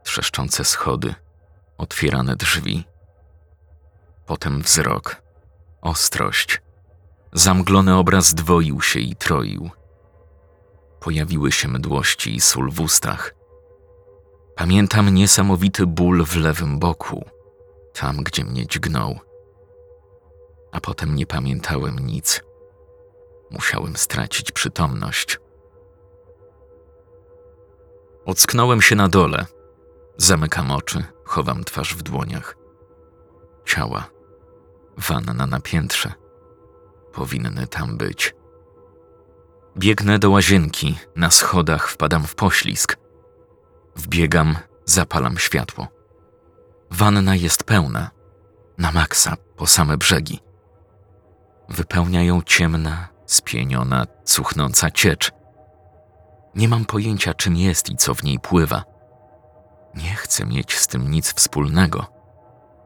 trzeszczące 0.04 0.66
schody, 0.66 1.16
otwierane 1.78 2.36
drzwi. 2.36 2.84
Potem 4.26 4.62
wzrok, 4.62 5.22
ostrość. 5.82 6.62
Zamglony 7.34 7.96
obraz 7.96 8.34
dwoił 8.34 8.82
się 8.82 9.00
i 9.00 9.16
troił. 9.16 9.70
Pojawiły 11.00 11.52
się 11.52 11.68
mdłości 11.68 12.36
i 12.36 12.42
sól 12.42 12.72
w 12.72 12.82
ustach. 12.82 13.36
Pamiętam 14.56 15.10
niesamowity 15.10 15.88
ból 15.88 16.26
w 16.26 16.36
lewym 16.36 16.80
boku, 16.80 17.26
tam 17.94 18.18
gdzie 18.18 18.44
mnie 18.44 18.68
dźgnął. 18.68 19.20
A 20.72 20.80
potem 20.80 21.16
nie 21.16 21.26
pamiętałem 21.26 22.00
nic. 22.00 22.42
Musiałem 23.52 23.98
stracić 23.98 24.52
przytomność. 24.52 25.40
Ocknąłem 28.26 28.82
się 28.82 28.96
na 28.96 29.08
dole. 29.08 29.46
Zamykam 30.18 30.72
oczy, 30.72 31.04
chowam 31.24 31.64
twarz 31.64 31.96
w 31.96 32.02
dłoniach. 32.04 32.58
Ciała. 33.66 34.10
Wanna 34.98 35.48
na 35.48 35.60
piętrze. 35.60 36.14
Powinny 37.14 37.68
tam 37.68 37.98
być. 37.98 38.36
Biegnę 39.78 40.20
do 40.20 40.30
łazienki, 40.30 40.98
na 41.16 41.32
schodach 41.32 41.90
wpadam 41.90 42.24
w 42.24 42.36
poślizg. 42.36 42.98
Wbiegam, 43.96 44.56
zapalam 44.86 45.38
światło. 45.38 45.88
Wanna 46.92 47.36
jest 47.36 47.64
pełna, 47.64 48.12
na 48.78 48.92
maksa, 48.92 49.38
po 49.56 49.68
same 49.68 49.98
brzegi. 49.98 50.40
Wypełnia 51.72 52.24
ją 52.24 52.42
ciemna, 52.42 53.08
spieniona, 53.26 54.06
cuchnąca 54.24 54.92
ciecz. 54.92 55.32
Nie 56.56 56.68
mam 56.68 56.86
pojęcia, 56.86 57.34
czym 57.34 57.56
jest 57.56 57.90
i 57.90 57.96
co 57.96 58.16
w 58.16 58.24
niej 58.24 58.40
pływa. 58.40 58.84
Nie 59.96 60.16
chcę 60.16 60.46
mieć 60.46 60.78
z 60.78 60.88
tym 60.88 61.12
nic 61.12 61.34
wspólnego. 61.34 62.06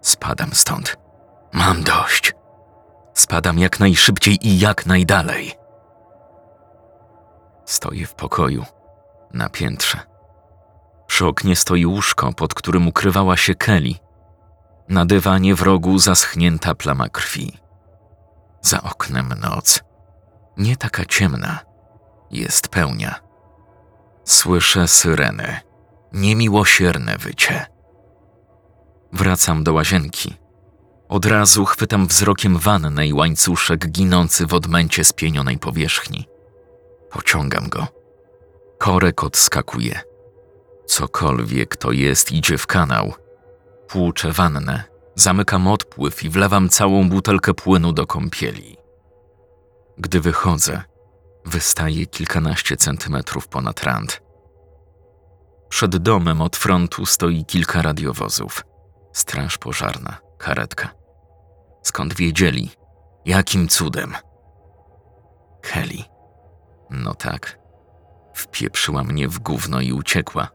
Spadam 0.01 0.53
stąd. 0.53 0.97
Mam 1.53 1.83
dość. 1.83 2.33
Spadam 3.13 3.59
jak 3.59 3.79
najszybciej 3.79 4.47
i 4.47 4.59
jak 4.59 4.85
najdalej. 4.85 5.53
Stoję 7.65 8.07
w 8.07 8.15
pokoju, 8.15 8.65
na 9.33 9.49
piętrze. 9.49 9.99
Przy 11.07 11.25
oknie 11.25 11.55
stoi 11.55 11.85
łóżko, 11.85 12.33
pod 12.33 12.53
którym 12.53 12.87
ukrywała 12.87 13.37
się 13.37 13.55
Kelly. 13.55 13.93
Na 14.89 15.05
dywanie 15.05 15.55
w 15.55 15.61
rogu 15.61 15.99
zaschnięta 15.99 16.75
plama 16.75 17.09
krwi. 17.09 17.64
Za 18.65 18.81
oknem 18.81 19.33
noc. 19.41 19.79
Nie 20.57 20.77
taka 20.77 21.05
ciemna. 21.05 21.59
Jest 22.31 22.67
pełnia. 22.67 23.19
Słyszę 24.23 24.87
syreny. 24.87 25.59
Niemiłosierne 26.13 27.17
wycie. 27.17 27.65
Wracam 29.13 29.63
do 29.63 29.73
łazienki. 29.73 30.33
Od 31.09 31.25
razu 31.25 31.65
chwytam 31.65 32.07
wzrokiem 32.07 32.57
wannę 32.57 33.07
i 33.07 33.13
łańcuszek 33.13 33.87
ginący 33.87 34.45
w 34.45 34.53
odmęcie 34.53 35.03
spienionej 35.03 35.57
powierzchni. 35.57 36.27
Pociągam 37.11 37.69
go. 37.69 37.87
Korek 38.77 39.23
odskakuje. 39.23 39.99
Cokolwiek 40.85 41.75
to 41.75 41.91
jest, 41.91 42.31
idzie 42.31 42.57
w 42.57 42.67
kanał. 42.67 43.13
Płuczę 43.87 44.31
wannę, 44.31 44.83
zamykam 45.15 45.67
odpływ 45.67 46.23
i 46.23 46.29
wlewam 46.29 46.69
całą 46.69 47.09
butelkę 47.09 47.53
płynu 47.53 47.91
do 47.93 48.07
kąpieli. 48.07 48.77
Gdy 49.97 50.21
wychodzę, 50.21 50.81
wystaje 51.45 52.05
kilkanaście 52.05 52.77
centymetrów 52.77 53.47
ponad 53.47 53.83
rand. 53.83 54.21
Przed 55.69 55.97
domem 55.97 56.41
od 56.41 56.55
frontu 56.55 57.05
stoi 57.05 57.45
kilka 57.45 57.81
radiowozów. 57.81 58.63
Straż 59.13 59.57
pożarna, 59.57 60.17
karetka. 60.37 60.89
Skąd 61.83 62.13
wiedzieli? 62.13 62.71
Jakim 63.25 63.67
cudem? 63.67 64.13
Kelly. 65.61 66.03
No 66.89 67.13
tak. 67.13 67.59
Wpieprzyła 68.33 69.03
mnie 69.03 69.27
w 69.27 69.39
gówno 69.39 69.81
i 69.81 69.93
uciekła. 69.93 70.47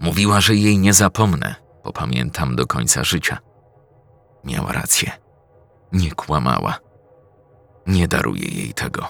Mówiła, 0.00 0.40
że 0.40 0.54
jej 0.54 0.78
nie 0.78 0.94
zapomnę, 0.94 1.54
popamiętam 1.82 2.56
do 2.56 2.66
końca 2.66 3.04
życia. 3.04 3.38
Miała 4.44 4.72
rację. 4.72 5.10
Nie 5.92 6.10
kłamała. 6.10 6.78
Nie 7.86 8.08
daruję 8.08 8.48
jej 8.48 8.74
tego. 8.74 9.06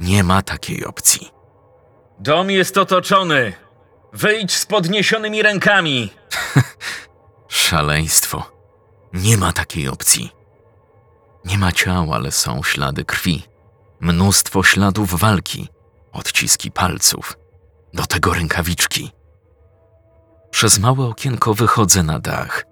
Nie 0.00 0.24
ma 0.24 0.42
takiej 0.42 0.84
opcji. 0.84 1.30
Dom 2.18 2.50
jest 2.50 2.78
otoczony. 2.78 3.52
Wyjdź 4.12 4.56
z 4.56 4.66
podniesionymi 4.66 5.42
rękami. 5.42 6.10
Szaleństwo. 7.48 8.52
Nie 9.12 9.36
ma 9.36 9.52
takiej 9.52 9.88
opcji. 9.88 10.30
Nie 11.44 11.58
ma 11.58 11.72
ciał, 11.72 12.14
ale 12.14 12.30
są 12.32 12.62
ślady 12.62 13.04
krwi. 13.04 13.42
Mnóstwo 14.00 14.62
śladów 14.62 15.20
walki, 15.20 15.68
odciski 16.12 16.70
palców, 16.70 17.38
do 17.94 18.06
tego 18.06 18.34
rękawiczki. 18.34 19.12
Przez 20.50 20.78
małe 20.78 21.04
okienko 21.06 21.54
wychodzę 21.54 22.02
na 22.02 22.18
dach. 22.18 22.64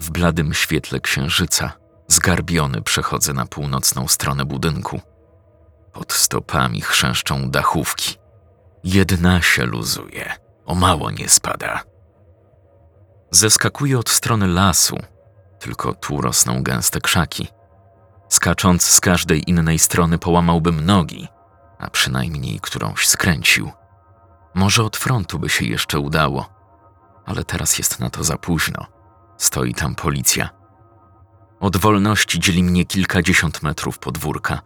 W 0.00 0.10
bladym 0.10 0.54
świetle 0.54 1.00
księżyca 1.00 1.72
Zgarbiony 2.08 2.82
przechodzę 2.82 3.32
na 3.32 3.46
północną 3.46 4.08
stronę 4.08 4.44
budynku. 4.44 5.00
Pod 5.92 6.12
stopami 6.12 6.80
chrzęszczą 6.80 7.50
dachówki. 7.50 8.16
Jedna 8.84 9.42
się 9.42 9.64
luzuje, 9.64 10.34
o 10.66 10.74
mało 10.74 11.10
nie 11.10 11.28
spada. 11.28 11.82
Zeskakuję 13.30 13.98
od 13.98 14.10
strony 14.10 14.48
lasu, 14.48 14.98
tylko 15.58 15.94
tu 15.94 16.20
rosną 16.20 16.62
gęste 16.62 17.00
krzaki. 17.00 17.48
Skacząc 18.28 18.82
z 18.82 19.00
każdej 19.00 19.50
innej 19.50 19.78
strony 19.78 20.18
połamałbym 20.18 20.86
nogi, 20.86 21.28
a 21.78 21.90
przynajmniej 21.90 22.60
którąś 22.60 23.08
skręcił. 23.08 23.70
Może 24.54 24.84
od 24.84 24.96
frontu 24.96 25.38
by 25.38 25.48
się 25.48 25.64
jeszcze 25.64 25.98
udało, 25.98 26.48
ale 27.26 27.44
teraz 27.44 27.78
jest 27.78 28.00
na 28.00 28.10
to 28.10 28.24
za 28.24 28.36
późno. 28.36 28.99
Stoi 29.40 29.74
tam 29.74 29.94
policja. 29.94 30.48
Od 31.60 31.76
wolności 31.76 32.40
dzieli 32.40 32.62
mnie 32.62 32.84
kilkadziesiąt 32.84 33.62
metrów 33.62 33.98
podwórka 33.98 34.62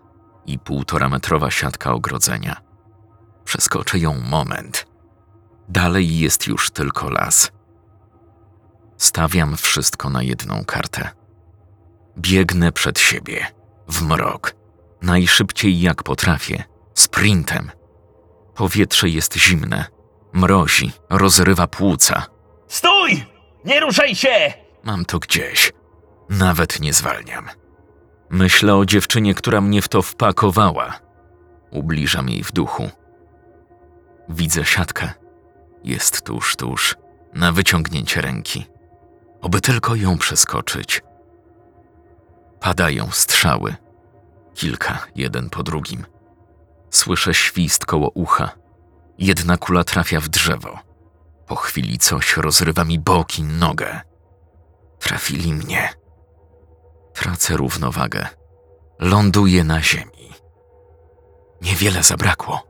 i 0.46 0.58
półtora 0.58 1.08
metrowa 1.08 1.50
siatka 1.50 1.92
ogrodzenia. 1.92 2.56
Przeskoczę 3.44 3.98
ją 3.98 4.20
moment. 4.20 4.86
Dalej 5.68 6.18
jest 6.18 6.46
już 6.46 6.70
tylko 6.70 7.10
las. 7.10 7.52
Stawiam 8.96 9.56
wszystko 9.56 10.10
na 10.10 10.22
jedną 10.22 10.64
kartę. 10.64 11.10
Biegnę 12.18 12.72
przed 12.72 12.98
siebie, 12.98 13.46
w 13.88 14.02
mrok, 14.02 14.54
najszybciej 15.02 15.80
jak 15.80 16.02
potrafię, 16.02 16.64
sprintem. 16.94 17.70
Powietrze 18.54 19.08
jest 19.08 19.36
zimne, 19.36 19.84
mrozi, 20.32 20.92
rozrywa 21.10 21.66
płuca. 21.66 22.26
Stój! 22.68 23.24
Nie 23.64 23.80
ruszaj 23.80 24.14
się! 24.14 24.63
Mam 24.84 25.04
to 25.04 25.18
gdzieś. 25.18 25.72
Nawet 26.28 26.80
nie 26.80 26.92
zwalniam. 26.92 27.48
Myślę 28.30 28.74
o 28.74 28.84
dziewczynie, 28.86 29.34
która 29.34 29.60
mnie 29.60 29.82
w 29.82 29.88
to 29.88 30.02
wpakowała. 30.02 31.00
Ubliżam 31.70 32.28
jej 32.28 32.44
w 32.44 32.52
duchu. 32.52 32.90
Widzę 34.28 34.64
siatkę. 34.64 35.12
Jest 35.84 36.22
tuż, 36.22 36.56
tuż, 36.56 36.96
na 37.34 37.52
wyciągnięcie 37.52 38.20
ręki. 38.20 38.66
Oby 39.40 39.60
tylko 39.60 39.94
ją 39.94 40.18
przeskoczyć. 40.18 41.02
Padają 42.60 43.10
strzały. 43.10 43.74
Kilka, 44.54 45.06
jeden 45.16 45.50
po 45.50 45.62
drugim. 45.62 46.06
Słyszę 46.90 47.34
świst 47.34 47.86
koło 47.86 48.10
ucha. 48.10 48.50
Jedna 49.18 49.56
kula 49.56 49.84
trafia 49.84 50.20
w 50.20 50.28
drzewo. 50.28 50.78
Po 51.46 51.56
chwili 51.56 51.98
coś 51.98 52.36
rozrywa 52.36 52.84
mi 52.84 52.98
boki, 52.98 53.42
nogę. 53.42 54.00
Trafili 55.04 55.52
mnie. 55.52 55.94
Tracę 57.14 57.56
równowagę. 57.56 58.28
Ląduję 58.98 59.64
na 59.64 59.82
ziemi. 59.82 60.32
Niewiele 61.62 62.02
zabrakło. 62.02 62.62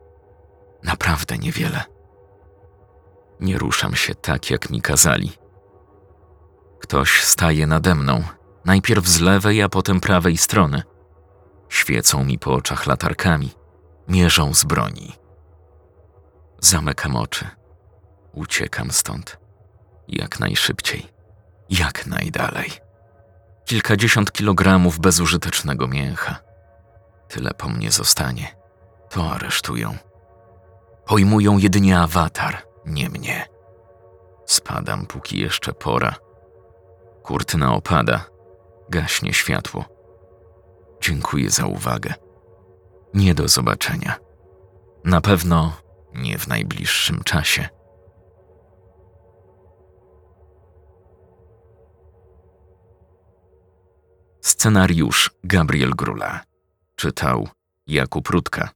Naprawdę 0.83 1.39
niewiele. 1.39 1.85
Nie 3.41 3.59
ruszam 3.59 3.95
się 3.95 4.15
tak, 4.15 4.51
jak 4.51 4.71
mi 4.71 4.81
kazali. 4.83 5.33
Ktoś 6.81 7.23
staje 7.23 7.67
nade 7.67 7.95
mną, 7.95 8.23
najpierw 8.65 9.07
z 9.09 9.21
lewej, 9.21 9.63
a 9.63 9.69
potem 9.69 10.01
prawej 10.01 10.37
strony. 10.37 10.83
Świecą 11.69 12.25
mi 12.25 12.39
po 12.39 12.55
oczach 12.55 12.87
latarkami, 12.87 13.51
mierzą 14.09 14.55
z 14.55 14.65
broni. 14.65 15.13
Zamykam 16.61 17.17
oczy. 17.17 17.47
Uciekam 18.33 18.91
stąd. 18.91 19.39
Jak 20.09 20.41
najszybciej. 20.41 21.14
Jak 21.71 22.07
najdalej. 22.07 22.71
Kilkadziesiąt 23.65 24.33
kilogramów 24.33 24.99
bezużytecznego 24.99 25.89
mięcha. 25.89 26.37
Tyle 27.29 27.51
po 27.51 27.69
mnie 27.69 27.91
zostanie. 27.91 28.57
To 29.11 29.31
aresztują. 29.31 29.97
Pojmują 31.07 31.59
jedynie 31.59 31.99
awatar, 32.01 32.63
nie 32.87 33.09
mnie. 33.09 33.49
Spadam, 34.47 35.07
póki 35.07 35.41
jeszcze 35.41 35.73
pora. 35.73 36.15
Kurtyna 37.23 37.75
opada. 37.75 38.25
Gaśnie 38.89 39.33
światło. 39.33 39.85
Dziękuję 41.01 41.51
za 41.51 41.67
uwagę. 41.67 42.15
Nie 43.15 43.35
do 43.35 43.49
zobaczenia. 43.49 44.15
Na 45.05 45.21
pewno 45.21 45.77
nie 46.15 46.39
w 46.39 46.49
najbliższym 46.49 47.23
czasie. 47.25 47.69
Scenariusz 54.45 55.31
Gabriel 55.45 55.91
Grula. 55.91 56.41
Czytał 56.97 57.49
Jakub 57.87 58.29
Rutka. 58.29 58.71